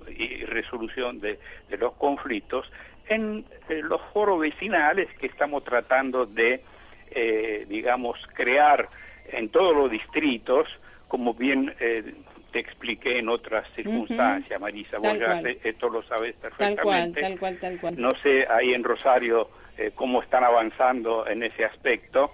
[0.09, 1.39] y resolución de,
[1.79, 2.71] los conflictos
[3.09, 6.63] en los foros vecinales que estamos tratando de,
[7.11, 8.89] eh, digamos, crear
[9.27, 10.69] en todos los distritos,
[11.09, 12.15] como bien eh,
[12.53, 17.21] te expliqué en otras circunstancias, Marisa, vos ya esto lo sabes perfectamente.
[17.21, 21.65] Tal cual, tal cual, No sé, ahí en Rosario eh, cómo están avanzando en ese
[21.65, 22.33] aspecto.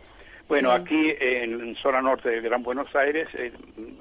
[0.48, 3.52] Bueno, aquí en zona norte de Gran Buenos Aires eh,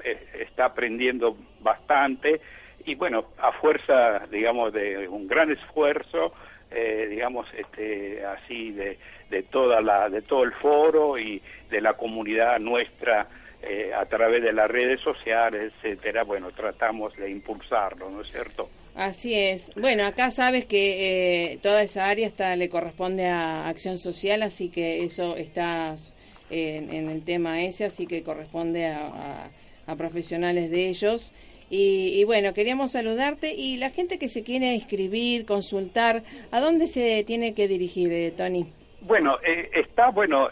[0.04, 2.40] eh, está aprendiendo bastante
[2.86, 6.34] y bueno, a fuerza, digamos, de un gran esfuerzo,
[6.70, 8.98] digamos, este, así de,
[9.30, 13.28] de toda la, de todo el foro y de la comunidad nuestra
[13.96, 16.24] a través de las redes sociales, etcétera.
[16.24, 18.70] Bueno, tratamos de impulsarlo, ¿no es cierto?
[18.98, 19.72] Así es.
[19.76, 24.70] Bueno, acá sabes que eh, toda esa área está, le corresponde a Acción Social, así
[24.70, 25.96] que eso está
[26.50, 29.52] en, el tema ese, así que corresponde a,
[29.98, 31.32] profesionales de ellos.
[31.70, 37.24] Y, bueno, queríamos saludarte y la gente que se quiere inscribir, consultar, ¿a dónde se
[37.26, 38.72] tiene que dirigir, eh, Tony?
[39.02, 40.50] Bueno, eh, está, bueno,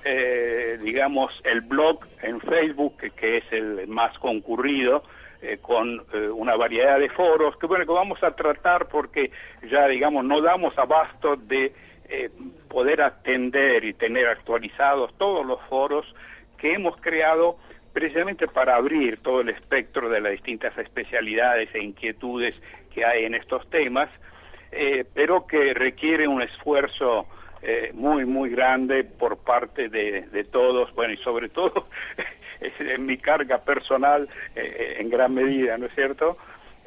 [0.83, 5.03] digamos, el blog en Facebook, que es el más concurrido,
[5.47, 9.29] eh, con eh, una variedad de foros que bueno que vamos a tratar porque
[9.69, 11.71] ya digamos no damos abasto de
[12.09, 12.29] eh,
[12.67, 16.05] poder atender y tener actualizados todos los foros
[16.57, 17.57] que hemos creado
[17.95, 22.53] precisamente para abrir todo el espectro de las distintas especialidades e inquietudes
[22.93, 24.09] que hay en estos temas,
[25.13, 27.25] pero que requiere un esfuerzo
[27.93, 31.87] muy, muy grande por parte de, de todos, bueno, y sobre todo
[32.61, 36.37] es mi carga personal eh, eh, en gran medida, ¿no es cierto?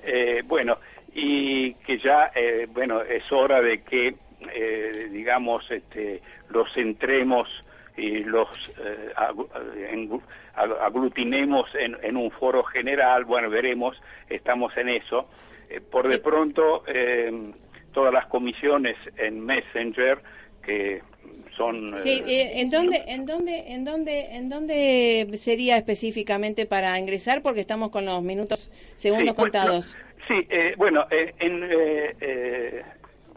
[0.03, 0.79] Eh, bueno,
[1.15, 2.31] y que ya,
[2.69, 4.15] bueno, es hora de que,
[5.11, 7.49] digamos, este, los centremos
[7.99, 8.49] y los
[10.81, 15.29] aglutinemos en, en, un foro general, bueno, veremos, estamos en eso.
[15.91, 16.85] por de pronto,
[17.93, 20.21] todas las comisiones en Messenger,
[20.63, 21.03] que
[21.57, 27.43] son sí eh, en dónde en dónde en dónde en dónde sería específicamente para ingresar
[27.43, 29.97] porque estamos con los minutos segundos pues, contados.
[30.29, 31.69] sí eh, bueno eh, en
[32.21, 32.83] eh,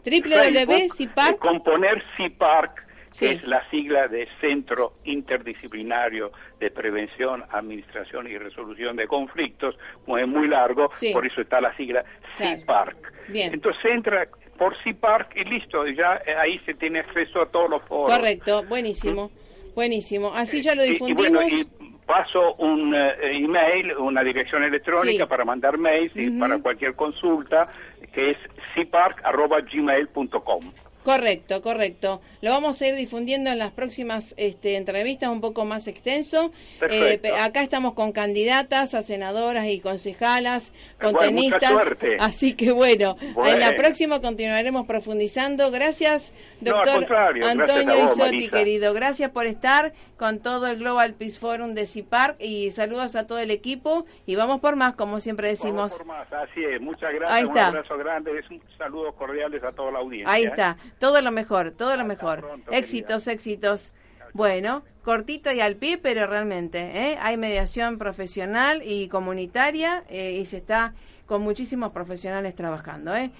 [0.04, 8.96] www.cipark componer CIPARC que es la sigla de Centro Interdisciplinario de Prevención, Administración y Resolución
[8.96, 12.04] de Conflictos, como es muy largo, por eso está la sigla
[12.38, 13.28] CIPARC.
[13.28, 13.52] Bien.
[13.52, 17.82] Entonces entra por CIPARC y listo, ya eh, ahí se tiene acceso a todos los
[17.82, 18.16] foros.
[18.16, 19.30] Correcto, buenísimo,
[19.74, 20.32] buenísimo.
[20.34, 21.26] Así ya lo difundimos.
[21.26, 21.66] Y, bueno, y
[22.06, 27.68] paso un eh, email, una dirección electrónica para mandar mails y para cualquier consulta,
[28.12, 28.36] que es
[28.74, 30.72] ciparc.gmail.com.
[31.04, 32.20] Correcto, correcto.
[32.42, 36.52] Lo vamos a ir difundiendo en las próximas este, entrevistas un poco más extenso.
[36.88, 41.72] Eh, acá estamos con candidatas a senadoras y concejalas, con tenistas.
[42.20, 45.72] Así que bueno, en la próxima continuaremos profundizando.
[45.72, 47.06] Gracias, doctor
[47.42, 48.94] Antonio Isotti, querido.
[48.94, 53.40] Gracias por estar con todo el Global Peace Forum de CIPARC y saludos a todo
[53.40, 55.98] el equipo y vamos por más, como siempre decimos.
[55.98, 56.80] Vamos por más, así es.
[56.80, 57.32] Muchas gracias.
[57.32, 57.70] Ahí está.
[57.70, 60.32] Un abrazo grande, un saludos cordiales a toda la audiencia.
[60.32, 60.76] Ahí está.
[60.78, 60.92] ¿eh?
[61.00, 62.60] Todo lo mejor, todo lo mejor.
[62.70, 63.92] éxitos, éxitos.
[64.32, 67.18] Bueno, cortito y al pie, pero realmente ¿eh?
[67.20, 70.94] hay mediación profesional y comunitaria eh, y se está
[71.26, 73.12] con muchísimos profesionales trabajando.
[73.16, 73.32] ¿eh?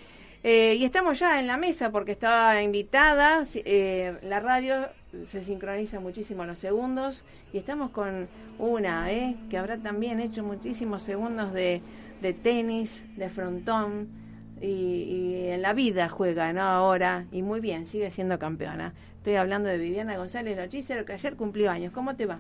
[0.43, 3.45] Eh, y estamos ya en la mesa porque estaba invitada,
[4.23, 4.89] la radio
[5.27, 9.09] se sincroniza muchísimo los segundos y estamos con una
[9.51, 11.83] que habrá también hecho muchísimos segundos de,
[12.21, 14.09] de tenis, de frontón,
[14.63, 16.63] y, en la vida juega, ¿no?
[16.63, 18.95] Ahora, y muy bien, sigue siendo campeona.
[19.17, 21.93] Estoy hablando de Viviana González Lochicero, que ayer cumplió años.
[21.93, 22.39] ¿Cómo te va?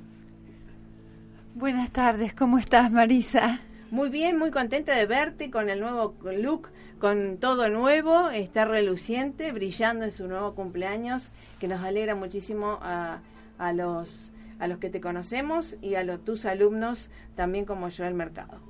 [1.54, 3.60] Buenas tardes, ¿cómo estás, Marisa?
[3.90, 6.68] Muy bien, muy contenta de verte con el nuevo look,
[7.02, 13.18] con todo nuevo, está reluciente, brillando en su nuevo cumpleaños, que nos alegra muchísimo a,
[13.58, 14.30] a los
[14.60, 18.60] a los que te conocemos y a los, tus alumnos también como Joel Mercado.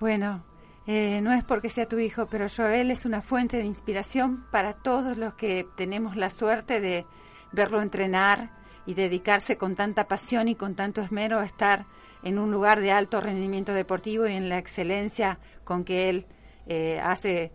[0.00, 0.42] Bueno,
[0.86, 4.72] eh, no es porque sea tu hijo, pero Joel es una fuente de inspiración para
[4.72, 7.04] todos los que tenemos la suerte de
[7.52, 8.52] verlo entrenar
[8.86, 11.84] y dedicarse con tanta pasión y con tanto esmero a estar
[12.22, 16.26] en un lugar de alto rendimiento deportivo y en la excelencia con que él
[16.66, 17.50] eh, hace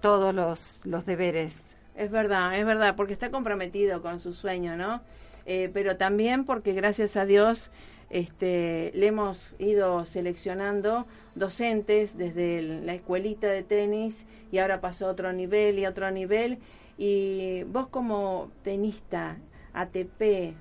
[0.00, 1.76] todos los, los deberes.
[1.94, 5.02] Es verdad, es verdad, porque está comprometido con su sueño, ¿no?
[5.44, 7.70] Eh, pero también porque gracias a Dios
[8.10, 15.10] este, le hemos ido seleccionando docentes desde la escuelita de tenis y ahora pasó a
[15.10, 16.58] otro nivel y otro nivel.
[16.98, 19.38] Y vos como tenista,
[19.74, 20.54] ATP,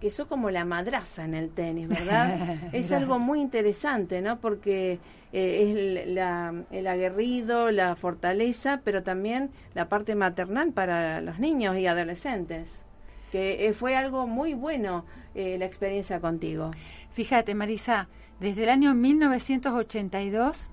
[0.00, 2.58] que sos como la madraza en el tenis, ¿verdad?
[2.72, 4.40] es algo muy interesante, ¿no?
[4.40, 4.98] Porque
[5.32, 11.86] eh, es el aguerrido, la fortaleza, pero también la parte maternal para los niños y
[11.86, 12.82] adolescentes
[13.32, 16.70] que eh, fue algo muy bueno eh, la experiencia contigo.
[17.12, 20.70] Fíjate, Marisa, desde el año 1982,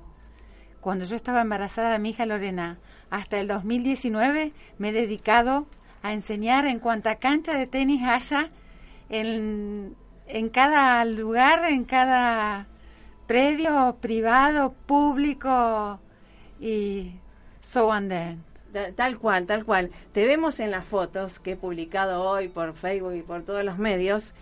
[0.82, 2.78] cuando yo estaba embarazada de mi hija Lorena,
[3.10, 5.68] hasta el 2019 me he dedicado
[6.02, 8.50] a enseñar en cuanta cancha de tenis haya
[9.10, 9.96] en,
[10.28, 12.68] en cada lugar, en cada
[13.28, 16.00] predio privado, público
[16.60, 17.14] y
[17.62, 18.44] so then.
[18.96, 19.90] Tal cual, tal cual.
[20.14, 23.78] Te vemos en las fotos que he publicado hoy por Facebook y por todos los
[23.80, 24.34] medios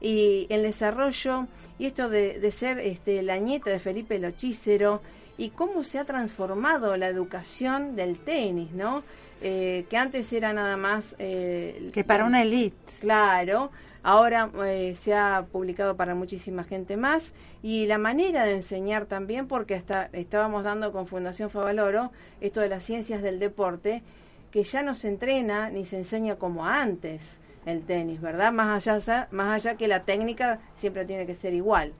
[0.00, 1.46] y el desarrollo
[1.78, 5.02] y esto de, ser este, la nieta de Felipe Lochícero
[5.36, 9.02] y cómo se ha transformado la educación del tenis, ¿no?
[9.46, 11.14] Eh, que antes era nada más...
[11.18, 12.76] Eh, que para una elite.
[13.00, 13.70] Claro,
[14.06, 17.32] Ahora eh, se ha publicado para muchísima gente más
[17.62, 22.68] y la manera de enseñar también, porque hasta estábamos dando con Fundación Favaloro esto de
[22.68, 24.02] las ciencias del deporte,
[24.50, 28.52] que ya no se entrena ni se enseña como antes el tenis, ¿verdad?
[28.52, 31.94] Más allá, más allá que la técnica siempre tiene que ser igual.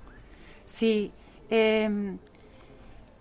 [0.67, 1.11] Sí,
[1.49, 2.19] em,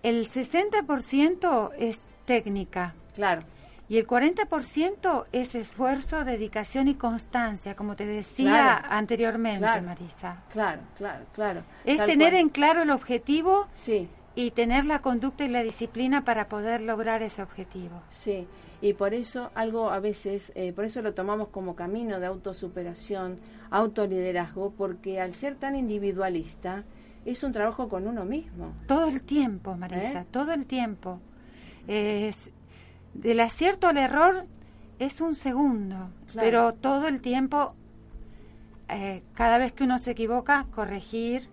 [0.02, 2.94] el 60% es técnica.
[3.14, 3.53] Claro.
[3.88, 10.42] Y el 40% es esfuerzo, dedicación y constancia, como te decía anteriormente, Marisa.
[10.50, 11.62] Claro, claro, claro.
[11.84, 14.08] Es tener en claro el objetivo sí.
[14.34, 18.02] y tener la conducta y la disciplina para poder lograr ese objetivo.
[18.10, 18.48] Sí,
[18.80, 23.38] y por eso algo a veces, eh, por eso lo tomamos como camino de autosuperación,
[23.70, 26.84] autoliderazgo, porque al ser tan individualista,
[27.24, 28.74] es un trabajo con uno mismo.
[28.86, 30.26] Todo el tiempo, Marisa, ¿Eh?
[30.30, 31.20] todo el tiempo.
[31.86, 32.50] Es,
[33.14, 34.44] del acierto al error
[34.98, 37.74] es un segundo, pero todo el tiempo,
[38.88, 41.48] eh, cada vez que uno se equivoca, corregir,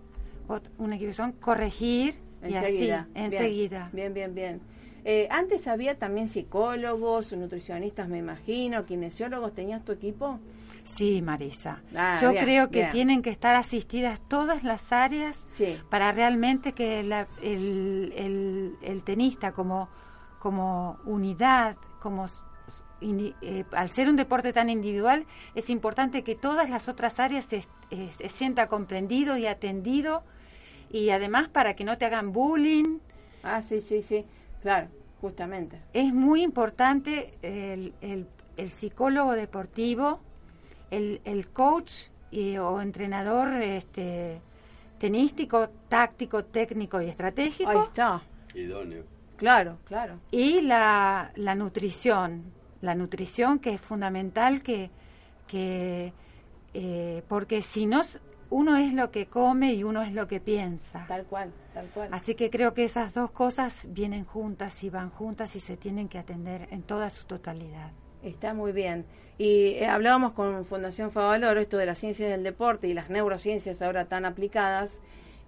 [0.78, 2.14] una equivocación, corregir
[2.46, 3.90] y así, enseguida.
[3.92, 4.60] Bien, bien, bien.
[5.04, 10.38] Eh, antes había también psicólogos, nutricionistas, me imagino, kinesiólogos, ¿tenías tu equipo?
[10.84, 11.80] Sí, Marisa.
[11.94, 15.44] Ah, Yo creo que tienen que estar asistidas todas las áreas
[15.90, 19.88] para realmente que el, el tenista como
[20.42, 22.26] como unidad, como
[23.00, 25.24] eh, al ser un deporte tan individual,
[25.54, 30.24] es importante que todas las otras áreas se, eh, sienta comprendido y atendido
[30.90, 32.98] y además para que no te hagan bullying.
[33.44, 34.26] Ah, sí, sí, sí,
[34.62, 34.88] claro,
[35.20, 35.80] justamente.
[35.92, 38.26] Es muy importante el, el,
[38.68, 40.18] psicólogo deportivo,
[40.90, 42.08] el, el coach
[42.60, 44.40] o entrenador este,
[44.98, 47.70] tenístico, táctico, técnico y estratégico.
[47.70, 48.22] Ahí está.
[48.56, 49.21] Idóneo.
[49.42, 50.20] Claro, claro.
[50.30, 52.44] Y la, la nutrición,
[52.80, 54.88] la nutrición que es fundamental que,
[55.48, 56.12] que
[56.74, 58.02] eh, porque si no
[58.50, 61.06] uno es lo que come y uno es lo que piensa.
[61.08, 62.08] Tal cual, tal cual.
[62.12, 66.08] Así que creo que esas dos cosas vienen juntas y van juntas y se tienen
[66.08, 67.90] que atender en toda su totalidad.
[68.22, 69.04] Está muy bien.
[69.38, 73.82] Y eh, hablábamos con Fundación Favaloro, esto de la ciencia del deporte y las neurociencias
[73.82, 75.00] ahora tan aplicadas,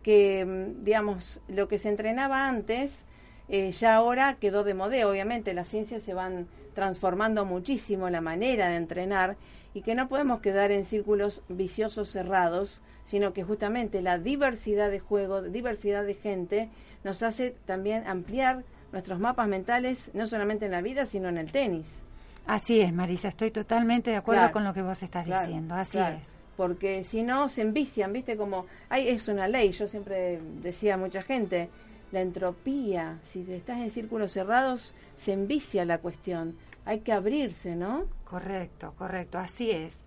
[0.03, 3.05] que, mm, digamos, lo que se entrenaba antes
[3.49, 8.68] eh, ya ahora quedó de moda, obviamente las ciencias se van transformando muchísimo la manera
[8.68, 9.36] de entrenar
[9.74, 15.01] y que no podemos quedar en círculos viciosos cerrados, sino que justamente la diversidad de
[15.01, 16.68] juego, diversidad de gente,
[17.03, 21.51] nos hace también ampliar nuestros mapas mentales, no solamente en la vida, sino en el
[21.51, 22.03] tenis.
[22.47, 26.38] Así es, Marisa, estoy totalmente de acuerdo con lo que vos estás diciendo, así es.
[26.57, 28.36] Porque si no, se envician, ¿viste?
[28.36, 31.68] Como, hay, es una ley, yo siempre decía a mucha gente,
[32.14, 36.56] la entropía, si estás en círculos cerrados, se envicia la cuestión.
[36.84, 38.04] Hay que abrirse, ¿no?
[38.24, 40.06] Correcto, correcto, así es.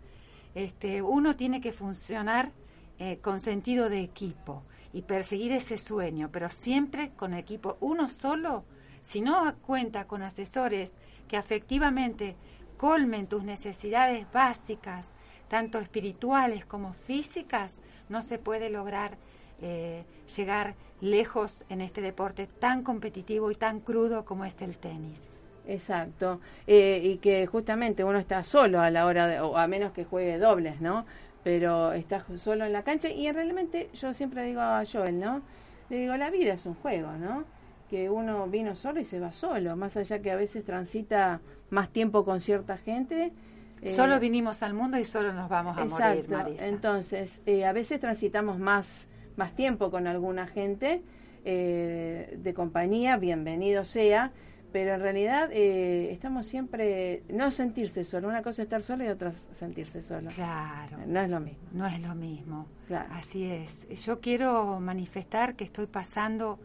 [0.56, 2.52] Este, uno tiene que funcionar
[2.98, 7.76] eh, con sentido de equipo y perseguir ese sueño, pero siempre con equipo.
[7.82, 8.64] Uno solo,
[9.02, 10.94] si no cuenta con asesores
[11.28, 12.38] que efectivamente
[12.78, 15.10] colmen tus necesidades básicas,
[15.50, 17.76] tanto espirituales como físicas,
[18.08, 19.18] no se puede lograr
[19.62, 20.06] eh,
[20.38, 25.32] llegar lejos en este deporte tan competitivo y tan crudo como es el tenis.
[25.68, 29.92] Exacto, eh, y que justamente uno está solo a la hora de, o a menos
[29.92, 31.06] que juegue dobles, ¿no?
[31.44, 35.42] Pero está solo en la cancha y realmente yo siempre digo a Joel, ¿no?
[35.90, 37.44] Le digo, la vida es un juego, ¿no?
[37.90, 41.90] Que uno vino solo y se va solo, más allá que a veces transita más
[41.90, 43.34] tiempo con cierta gente.
[43.82, 46.66] Eh, solo vinimos al mundo y solo nos vamos a morir, Marisa.
[46.66, 49.08] Entonces, eh, a veces transitamos más,
[49.38, 51.02] más tiempo con alguna gente
[51.46, 54.32] eh, de compañía, bienvenido sea,
[54.74, 59.08] pero en realidad eh, estamos siempre, no sentirse solo, una cosa es estar solo y
[59.08, 60.30] otra sentirse solo.
[60.32, 60.98] Claro.
[61.08, 61.64] No es lo mismo.
[61.72, 62.68] No es lo mismo.
[63.12, 63.88] Así es.
[64.04, 66.60] Yo quiero manifestar que estoy pasando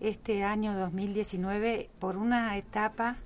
[0.00, 3.16] este año 2019 por una etapa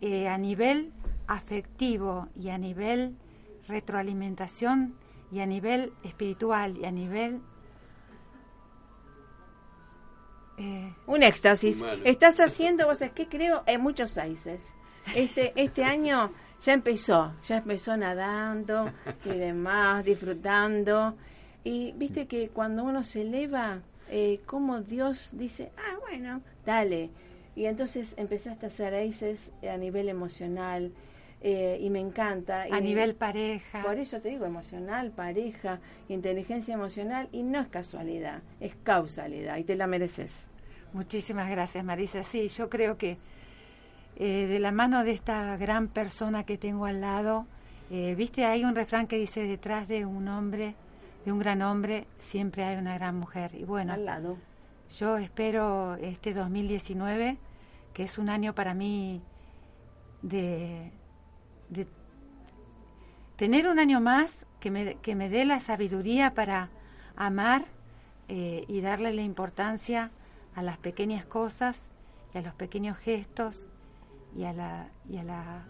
[0.00, 0.92] eh, a nivel
[1.26, 3.16] afectivo y a nivel
[3.68, 4.94] retroalimentación
[5.32, 7.40] y a nivel espiritual y a nivel
[10.58, 11.82] eh, un éxtasis.
[12.04, 14.74] Estás haciendo, vos sabés que creo, en muchos países.
[15.14, 16.32] Este, este año
[16.62, 18.90] ya empezó, ya empezó nadando
[19.24, 21.14] y demás, disfrutando.
[21.62, 23.80] Y viste que cuando uno se eleva,
[24.10, 27.10] eh, como Dios dice, ah, bueno, dale.
[27.56, 30.92] Y entonces empezaste a hacer aces a nivel emocional.
[31.46, 32.62] Eh, y me encanta.
[32.72, 33.82] A nivel pareja.
[33.82, 35.78] Por eso te digo, emocional, pareja,
[36.08, 40.32] inteligencia emocional, y no es casualidad, es causalidad, y te la mereces.
[40.94, 42.22] Muchísimas gracias, Marisa.
[42.22, 43.18] Sí, yo creo que
[44.16, 47.46] eh, de la mano de esta gran persona que tengo al lado,
[47.90, 50.74] eh, viste, hay un refrán que dice, detrás de un hombre,
[51.26, 53.54] de un gran hombre, siempre hay una gran mujer.
[53.54, 54.38] Y bueno, al lado.
[54.98, 57.36] yo espero este 2019,
[57.92, 59.20] que es un año para mí
[60.22, 60.90] de
[61.68, 61.86] de
[63.36, 66.70] tener un año más que me, que me dé la sabiduría para
[67.16, 67.64] amar
[68.28, 70.10] eh, y darle la importancia
[70.54, 71.88] a las pequeñas cosas
[72.32, 73.66] y a los pequeños gestos
[74.36, 75.64] y, a la, y a la,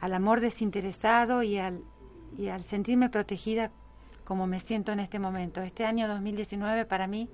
[0.00, 1.82] al amor desinteresado y al,
[2.36, 3.70] y al sentirme protegida
[4.24, 5.60] como me siento en este momento.
[5.60, 7.28] Este año 2019 para mí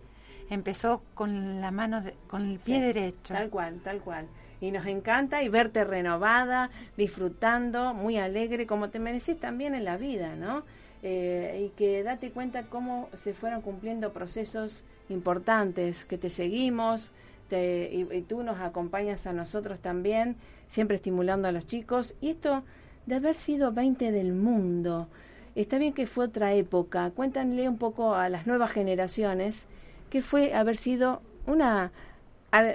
[0.48, 3.34] empezó con la mano, con el pie derecho.
[3.34, 4.28] Tal cual, tal cual
[4.60, 9.96] y nos encanta y verte renovada, disfrutando, muy alegre, como te mereces también en la
[9.96, 10.64] vida, ¿no?
[11.02, 17.12] Eh, y que date cuenta cómo se fueron cumpliendo procesos importantes, que te seguimos
[17.48, 20.36] te, y, tú nos acompañas a nosotros también,
[20.68, 22.14] siempre estimulando a los chicos.
[22.20, 22.64] Y esto
[23.06, 25.08] de haber sido 20 del mundo,
[25.54, 29.66] está bien que fue otra época, cuéntanle un poco a las nuevas generaciones
[30.10, 31.92] que fue haber sido una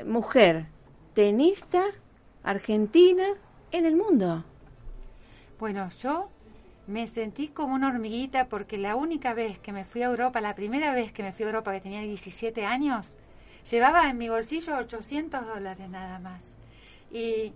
[0.06, 0.68] mujer
[1.14, 1.84] tenista
[2.43, 3.26] argentina
[3.72, 4.43] en el mundo.
[5.59, 6.30] Bueno, yo
[6.88, 10.55] me sentí como una hormiguita porque la única vez que me fui a Europa, la
[10.55, 13.18] primera vez que me fui a Europa que tenía 17 años,
[13.70, 16.51] llevaba en mi bolsillo 800 dólares nada más.
[17.12, 17.53] Y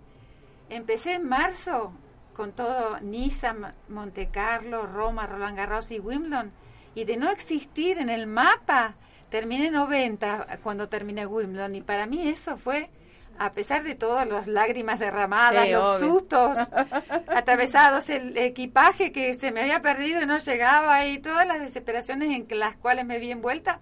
[0.70, 1.92] empecé en marzo
[2.34, 3.54] con todo Niza,
[3.88, 6.52] Monte Carlo, Roma, Roland Garros y Wimbledon.
[6.94, 8.94] Y de no existir en el mapa,
[9.30, 11.74] terminé 90 cuando terminé Wimbledon.
[11.74, 12.90] Y para mí eso fue
[13.38, 16.58] a pesar de todas las lágrimas derramadas, los sustos
[17.28, 22.30] atravesados, el equipaje que se me había perdido y no llegaba y todas las desesperaciones
[22.30, 23.80] en las cuales me vi envuelta,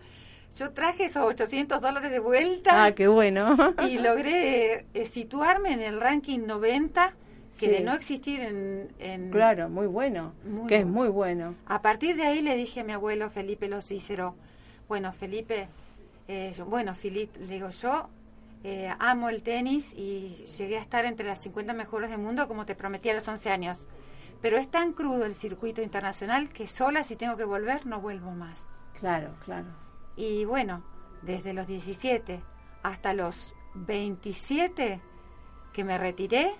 [0.57, 2.85] yo traje esos 800 dólares de vuelta.
[2.85, 3.57] Ah, qué bueno.
[3.89, 7.15] y logré eh, situarme en el ranking 90,
[7.59, 9.31] que de no existir en...
[9.31, 10.35] claro, muy bueno,
[10.69, 11.55] que es muy bueno.
[11.67, 14.35] A partir de ahí le dije a mi abuelo Felipe Los Cícero,
[14.89, 15.69] bueno, Felipe,
[16.29, 18.09] eh, bueno, Felipe, le digo, yo
[18.65, 22.65] eh, amo el tenis y llegué a estar entre las 50 mejores del mundo como
[22.65, 23.87] te prometí a los 11 años.
[24.41, 28.31] Pero es tan crudo el circuito internacional que sola si tengo que volver no vuelvo
[28.31, 28.69] más.
[28.99, 29.67] Claro, claro.
[30.17, 30.83] Y bueno,
[31.23, 32.43] desde los 17
[32.83, 35.01] hasta los 27
[35.73, 36.55] que me retiré,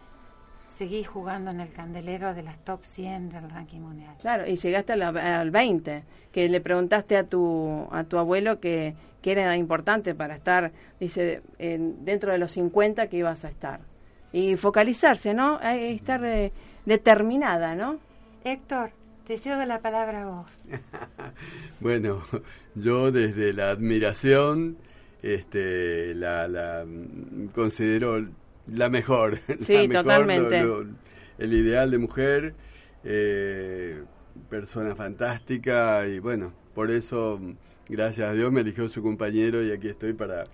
[0.77, 4.15] seguí jugando en el candelero de las top 100 del ranking mundial.
[4.21, 6.03] Claro, y llegaste al 20,
[6.33, 11.43] que le preguntaste a tu, a tu abuelo que, que era importante para estar, dice,
[11.59, 13.81] dentro de los 50 que ibas a estar.
[14.33, 15.61] Y focalizarse, ¿no?
[15.61, 16.53] estar eh,
[16.85, 17.99] determinada, ¿no?
[18.43, 18.91] Héctor,
[19.27, 20.51] te cedo la palabra a vos.
[21.81, 22.23] bueno,
[22.75, 24.77] yo desde la admiración
[25.23, 26.85] este, la, la
[27.55, 28.27] considero
[28.67, 29.39] la mejor.
[29.61, 30.63] Sí, totalmente.
[31.39, 32.55] el ideal de mujer,
[33.05, 34.03] eh,
[34.49, 37.41] persona fantástica y bueno, por eso
[37.89, 40.45] gracias a Dios me eligió su compañero y aquí estoy para,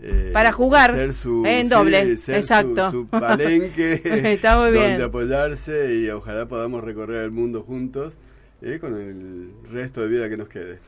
[0.00, 2.90] eh, para jugar en doble, exacto.
[2.90, 4.00] Su, palenque
[4.32, 4.90] Está muy bien.
[4.90, 8.16] donde apoyarse y ojalá podamos recorrer el mundo juntos
[8.62, 10.78] eh, con el resto de vida que nos quede.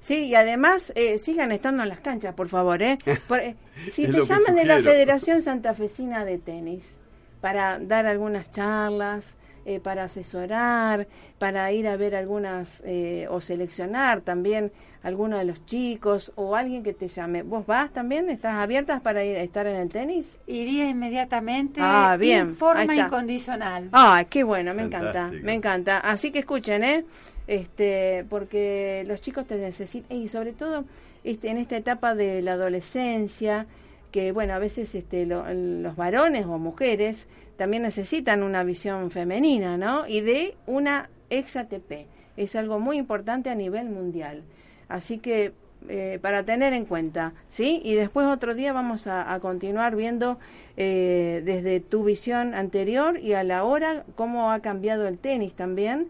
[0.00, 2.82] Sí, y además eh, sigan estando en las canchas, por favor.
[2.82, 2.98] ¿eh?
[3.92, 6.98] si te llaman de la Federación Santafesina de Tenis
[7.40, 9.36] para dar algunas charlas,
[9.68, 11.08] eh, para asesorar,
[11.40, 14.70] para ir a ver algunas eh, o seleccionar también
[15.02, 17.42] alguno de los chicos o alguien que te llame.
[17.42, 18.30] ¿Vos vas también?
[18.30, 20.38] ¿Estás abiertas para ir a estar en el tenis?
[20.46, 22.38] Iría inmediatamente ah, bien.
[22.38, 23.88] en forma incondicional.
[23.90, 25.98] Ah, qué bueno, me encanta, me encanta.
[25.98, 27.04] Así que escuchen, ¿eh?
[27.46, 30.84] Este, porque los chicos te necesitan y sobre todo
[31.22, 33.66] este, en esta etapa de la adolescencia,
[34.10, 40.06] que bueno, a veces este, los varones o mujeres también necesitan una visión femenina, ¿no?
[40.06, 42.06] Y de una ex ATP.
[42.36, 44.42] Es algo muy importante a nivel mundial.
[44.88, 45.52] Así que
[45.88, 47.80] eh, para tener en cuenta, ¿sí?
[47.84, 50.38] Y después otro día vamos a, continuar viendo
[50.76, 56.08] eh, desde tu visión anterior y a la hora cómo ha cambiado el tenis también,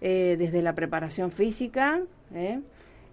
[0.00, 2.00] eh, desde la preparación física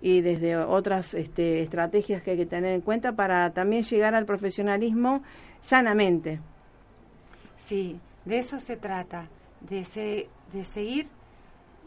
[0.01, 4.25] y desde otras este, estrategias que hay que tener en cuenta para también llegar al
[4.25, 5.23] profesionalismo
[5.61, 6.39] sanamente.
[7.57, 9.27] Sí, de eso se trata,
[9.61, 11.07] de, de seguir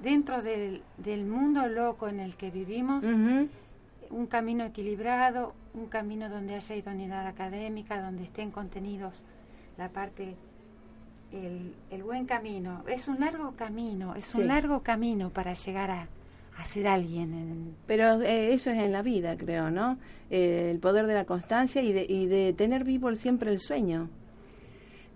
[0.03, 6.55] dentro del, del, mundo loco en el que vivimos, un camino equilibrado, un camino donde
[6.55, 9.25] haya idoneidad académica, donde estén contenidos
[9.77, 10.37] la parte,
[11.33, 12.85] el, el buen camino.
[12.89, 16.09] Es un largo camino, es un largo camino para llegar a,
[16.57, 17.77] a ser alguien.
[17.87, 19.99] Pero eh, eso es en la vida, creo, ¿no?
[20.31, 24.11] Eh, el poder de la constancia y de, y de tener vivo siempre el sueño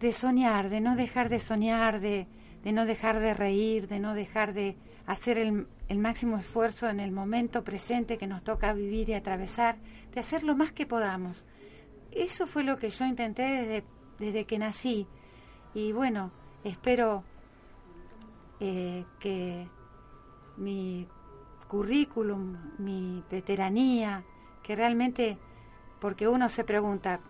[0.03, 2.27] de soñar, de no dejar de soñar, de,
[2.65, 6.99] de no dejar de reír, de no dejar de hacer el, el, máximo esfuerzo en
[6.99, 9.77] el momento presente que nos toca vivir y atravesar,
[10.13, 11.47] de hacer lo más que podamos.
[12.11, 13.85] Eso fue lo que yo intenté desde,
[14.19, 15.07] desde que nací.
[15.75, 16.31] Y bueno,
[16.65, 17.25] espero
[18.61, 19.69] eh, que
[20.57, 21.09] mi
[21.69, 24.25] currículum, mi veteranía,
[24.63, 25.39] que realmente,
[26.01, 27.21] porque uno se pregunta,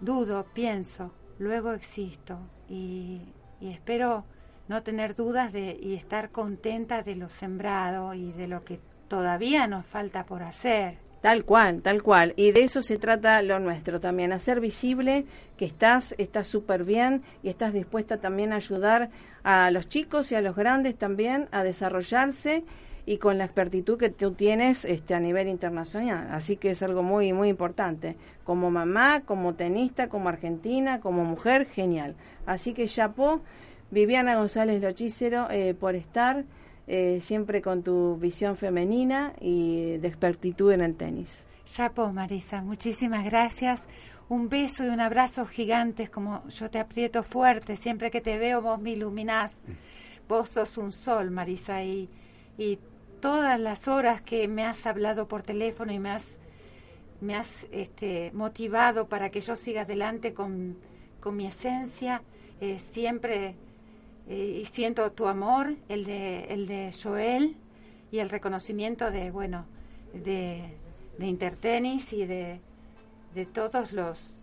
[0.00, 2.38] dudo, pienso, luego existo
[2.68, 3.22] y,
[3.60, 4.24] espero
[4.68, 9.66] no tener dudas de, y estar contenta de lo sembrado y de lo que todavía
[9.66, 10.98] nos falta por hacer.
[11.20, 12.32] Tal cual, tal cual.
[12.36, 17.22] Y de eso se trata lo nuestro también, hacer visible que estás, estás súper bien
[17.42, 19.10] y estás dispuesta también a ayudar
[19.42, 22.64] a los chicos y a los grandes también a desarrollarse
[23.04, 26.28] y con la expertitud que tú tienes este, a nivel internacional.
[26.30, 28.16] Así que es algo muy, muy importante.
[28.44, 32.14] Como mamá, como tenista, como argentina, como mujer, genial.
[32.44, 33.40] Así que chapó,
[33.90, 36.44] Viviana González Lochícero, eh, por estar
[36.90, 41.28] eh, siempre con tu visión femenina y de expertitud en el tenis.
[41.66, 43.88] Chapo, Marisa, muchísimas gracias.
[44.30, 47.76] Un beso y un abrazo gigantes, como yo te aprieto fuerte.
[47.76, 49.60] Siempre que te veo, vos me iluminás.
[50.26, 52.08] Vos sos un sol, Marisa, y,
[52.56, 52.78] y
[53.20, 56.38] todas las horas que me has hablado por teléfono y me has,
[57.20, 60.78] me has este, motivado para que yo siga adelante con,
[61.20, 62.22] con mi esencia,
[62.60, 63.56] eh, siempre
[64.28, 67.56] y siento tu amor, el de, el de Joel
[68.10, 69.64] y el reconocimiento de, bueno,
[70.12, 70.74] de,
[71.18, 72.60] de Intertenis y de,
[73.34, 74.34] de todos los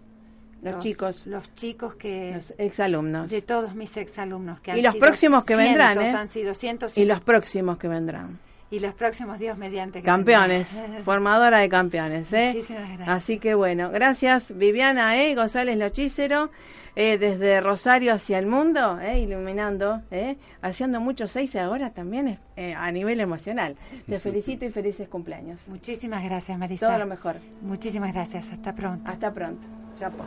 [0.62, 1.28] los, chicos.
[1.28, 3.30] los chicos que los exalumnos.
[3.30, 6.10] de todos mis exalumnos que y los próximos que vendrán ¿eh?
[6.10, 8.40] han sido cientos y los próximos que vendrán
[8.76, 10.01] y los próximos días mediante.
[10.01, 10.69] Campeones,
[11.05, 12.32] formadora de campeones.
[12.34, 12.47] ¿eh?
[12.47, 13.07] Muchísimas gracias.
[13.07, 15.34] Así que bueno, gracias Viviana ¿eh?
[15.34, 16.51] González Lochícero,
[16.95, 19.19] eh, desde Rosario hacia el mundo, ¿eh?
[19.19, 20.38] iluminando, ¿eh?
[20.61, 22.38] haciendo muchos seis ahora también
[22.78, 23.76] a nivel emocional.
[24.07, 25.67] Te felicito y felices cumpleaños.
[25.67, 26.88] Muchísimas gracias Marisa.
[26.88, 27.38] Todo lo mejor.
[27.61, 29.09] Muchísimas gracias, hasta pronto.
[29.09, 29.65] Hasta pronto.
[29.97, 30.26] Chapo.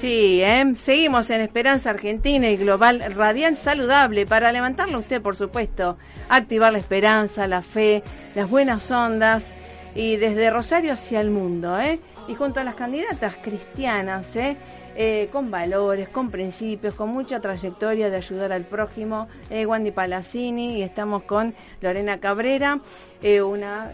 [0.00, 0.74] Sí, ¿eh?
[0.76, 6.78] seguimos en Esperanza Argentina y Global Radial Saludable para levantarlo usted, por supuesto, activar la
[6.78, 8.04] esperanza, la fe,
[8.36, 9.54] las buenas ondas
[9.96, 11.98] y desde Rosario hacia el mundo, ¿eh?
[12.28, 14.56] Y junto a las candidatas cristianas, ¿eh?
[14.94, 20.78] Eh, con valores, con principios, con mucha trayectoria de ayudar al prójimo, eh, Wendy Palacini,
[20.78, 22.80] y estamos con Lorena Cabrera,
[23.22, 23.92] eh, una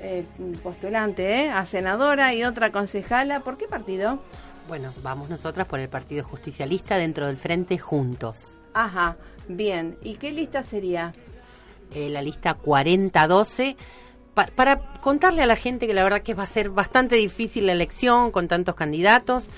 [0.63, 3.41] postulante a senadora y otra concejala.
[3.41, 4.19] ¿Por qué partido?
[4.69, 8.55] Bueno, vamos nosotras por el Partido Justicialista dentro del Frente Juntos.
[8.73, 9.17] Ajá,
[9.49, 9.99] bien.
[10.03, 11.12] ¿Y qué lista sería?
[11.95, 13.77] la lista 4012
[14.35, 17.73] para contarle a la gente que la verdad que va a ser bastante difícil la
[17.73, 19.49] elección con tantos candidatos.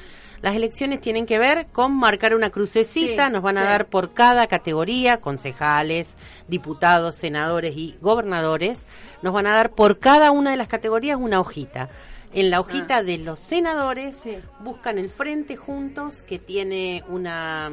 [0.43, 4.47] Las elecciones tienen que ver con marcar una crucecita, nos van a dar por cada
[4.49, 6.15] categoría, concejales,
[6.47, 8.87] diputados, senadores y gobernadores,
[9.23, 11.89] nos van a dar por cada una de las categorías una hojita.
[12.33, 13.03] En la hojita ah.
[13.03, 14.29] de los senadores
[14.61, 17.71] buscan el frente juntos que tiene una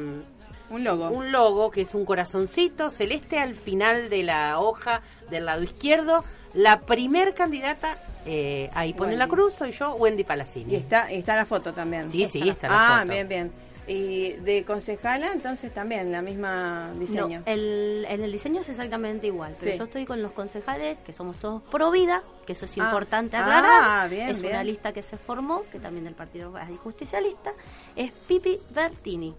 [0.70, 1.10] un logo.
[1.10, 6.24] Un logo que es un corazoncito celeste al final de la hoja del lado izquierdo.
[6.54, 10.72] La primer candidata eh, ahí pone la cruz, soy yo, Wendy Palacini.
[10.72, 12.10] Y está, está la foto también.
[12.10, 13.00] Sí, sí, está la ah, foto.
[13.00, 13.52] Ah, bien, bien.
[13.86, 17.42] Y de concejala, entonces también la misma diseño.
[17.44, 21.36] el, en el diseño es exactamente igual, pero yo estoy con los concejales, que somos
[21.36, 22.84] todos pro vida, que eso es ah.
[22.84, 23.82] importante aclarar.
[23.84, 27.52] Ah, bien, es una lista que se formó, que también del Partido Justicialista,
[27.94, 29.34] es Pipi Bertini.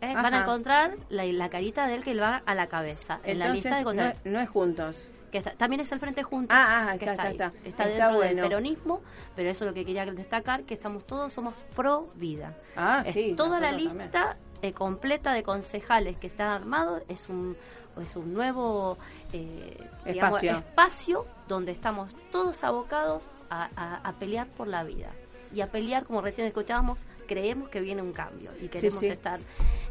[0.00, 0.14] ¿eh?
[0.14, 3.50] Van a encontrar la, carita de él que le va a la cabeza en la
[3.50, 4.18] lista de concejales.
[4.24, 4.96] no es juntos
[5.30, 6.56] que también es el Frente Juntos.
[6.58, 9.00] Ah, ah está, está, está, dentro del peronismo,
[9.36, 12.56] pero eso es lo que quería destacar, que estamos todos, somos pro vida.
[12.76, 13.34] Ah, sí.
[13.36, 17.56] Toda la lista eh, completa de concejales que están armados es un,
[18.00, 18.98] es un nuevo
[19.32, 20.58] eh, espacio.
[20.58, 25.10] espacio donde estamos todos abocados a, pelear por la vida
[25.52, 29.40] y a pelear, como recién escuchábamos, creemos que viene un cambio y queremos estar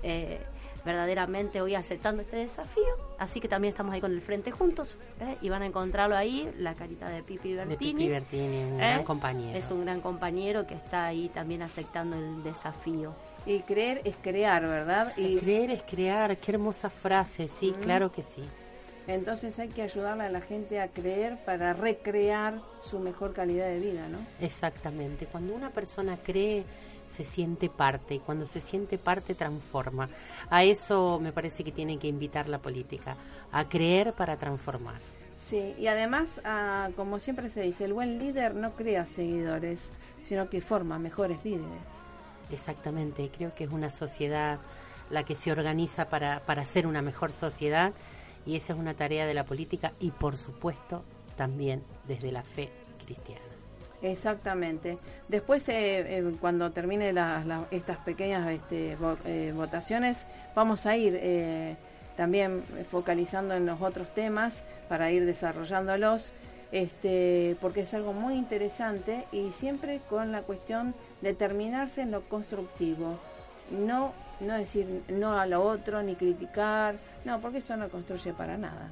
[0.04, 0.40] eh,
[0.86, 2.84] verdaderamente hoy aceptando este desafío.
[3.17, 5.38] Así que también estamos ahí con el frente juntos ¿eh?
[5.41, 7.77] y van a encontrarlo ahí, la carita de Pipi Bertini.
[7.77, 9.03] Pipi Bertini, un gran ¿Eh?
[9.03, 9.57] compañero.
[9.57, 13.13] Es un gran compañero que está ahí también aceptando el desafío.
[13.45, 15.13] Y creer es crear, ¿verdad?
[15.17, 18.43] Y creer es crear, qué hermosa frase, sí, claro que sí.
[19.07, 23.80] Entonces hay que ayudarle a la gente a creer para recrear su mejor calidad de
[23.80, 24.19] vida, ¿no?
[24.39, 25.25] Exactamente.
[25.25, 26.63] Cuando una persona cree
[27.09, 30.09] se siente parte y cuando se siente parte transforma.
[30.50, 33.16] A eso me parece que tiene que invitar la política,
[33.52, 35.00] a creer para transformar.
[35.38, 39.89] Sí, y además, ah, como siempre se dice, el buen líder no crea seguidores,
[40.24, 41.82] sino que forma mejores líderes.
[42.52, 44.60] Exactamente, creo que es una sociedad
[45.10, 47.93] la que se organiza para, para ser una mejor sociedad
[48.45, 51.04] y esa es una tarea de la política y por supuesto
[51.36, 52.72] también desde la fe
[53.06, 53.49] cristiana.
[54.02, 54.97] Exactamente.
[55.28, 57.14] Después, eh, eh, cuando termine
[57.72, 60.26] estas pequeñas este, eh, votaciones,
[60.56, 61.78] vamos a ir
[62.16, 66.34] también focalizando en los otros temas para ir desarrollándolos,
[66.72, 72.22] este, porque es algo muy interesante y siempre con la cuestión de terminarse en lo
[72.22, 73.18] constructivo.
[73.72, 76.95] No, no decir no a lo otro, ni criticar,
[77.26, 78.89] no, porque eso no construye para nada.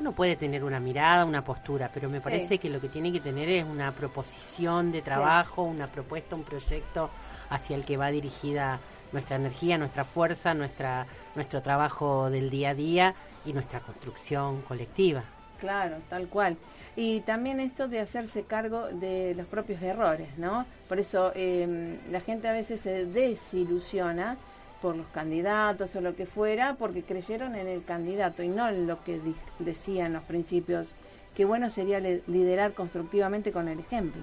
[0.00, 3.20] Uno puede tener una mirada, una postura, pero me parece que lo que tiene que
[3.20, 7.10] tener es una proposición de trabajo, una propuesta, un proyecto
[7.50, 8.80] hacia el que va dirigida
[9.12, 13.14] nuestra energía, nuestra fuerza, nuestra, nuestro trabajo del día a día
[13.46, 15.22] y nuestra construcción colectiva.
[15.60, 16.56] Claro, tal cual.
[16.96, 20.66] Y también esto de hacerse cargo de los propios errores, ¿no?
[20.88, 24.36] Por eso eh, la gente a veces se desilusiona
[24.84, 28.86] por los candidatos o lo que fuera, porque creyeron en el candidato y no en
[28.86, 29.18] lo que
[29.58, 30.94] decían los principios,
[31.34, 34.20] que bueno sería liderar constructivamente con el ejemplo.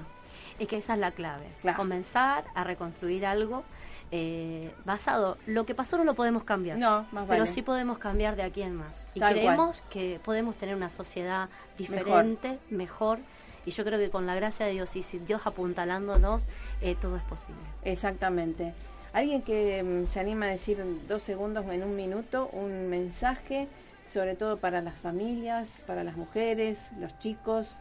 [0.60, 3.64] Es que esa es la clave, comenzar a reconstruir algo
[4.12, 8.44] eh, basado, lo que pasó no lo podemos cambiar, no, pero sí podemos cambiar de
[8.44, 9.08] aquí en más.
[9.16, 13.18] Y creemos que podemos tener una sociedad diferente, mejor.
[13.66, 16.44] y yo creo que con la gracia de Dios y si Dios apuntalándonos,
[16.82, 17.64] eh, todo es posible.
[17.84, 18.76] Exactamente.
[19.14, 22.90] Alguien que mm, se anima a decir en dos segundos o en un minuto un
[22.90, 23.68] mensaje,
[24.10, 27.80] sobre todo para las familias, para las mujeres, los chicos.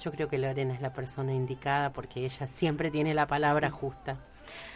[0.00, 4.18] Yo creo que Lorena es la persona indicada porque ella siempre tiene la palabra justa.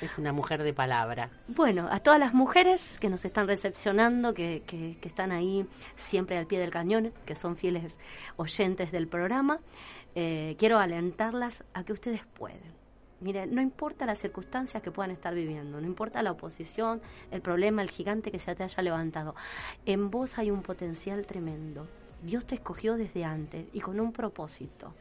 [0.01, 1.31] Es una mujer de palabra.
[1.47, 6.39] Bueno, a todas las mujeres que nos están recepcionando, que, que, que están ahí siempre
[6.39, 8.01] al pie del cañón, que son fieles
[8.37, 9.61] oyentes del programa,
[10.15, 12.78] eh, quiero alentarlas a que ustedes pueden
[13.21, 17.01] Mire, no importa las circunstancias que puedan estar viviendo, no importa la oposición,
[17.33, 19.35] el problema, el gigante que se te haya levantado.
[19.87, 21.89] En vos hay un potencial tremendo.
[22.23, 24.95] Dios te escogió desde antes y con un propósito.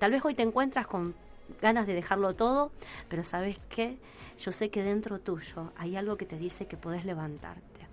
[0.00, 1.14] Tal vez hoy te encuentras con
[1.60, 2.72] ganas de dejarlo todo,
[3.08, 3.98] pero ¿sabes qué?
[4.40, 7.86] Yo sé que dentro tuyo hay algo que te dice que podés levantarte.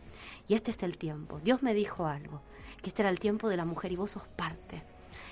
[0.47, 1.39] Y este es el tiempo.
[1.43, 2.41] Dios me dijo algo,
[2.81, 4.81] que este era el tiempo de la mujer y vos sos parte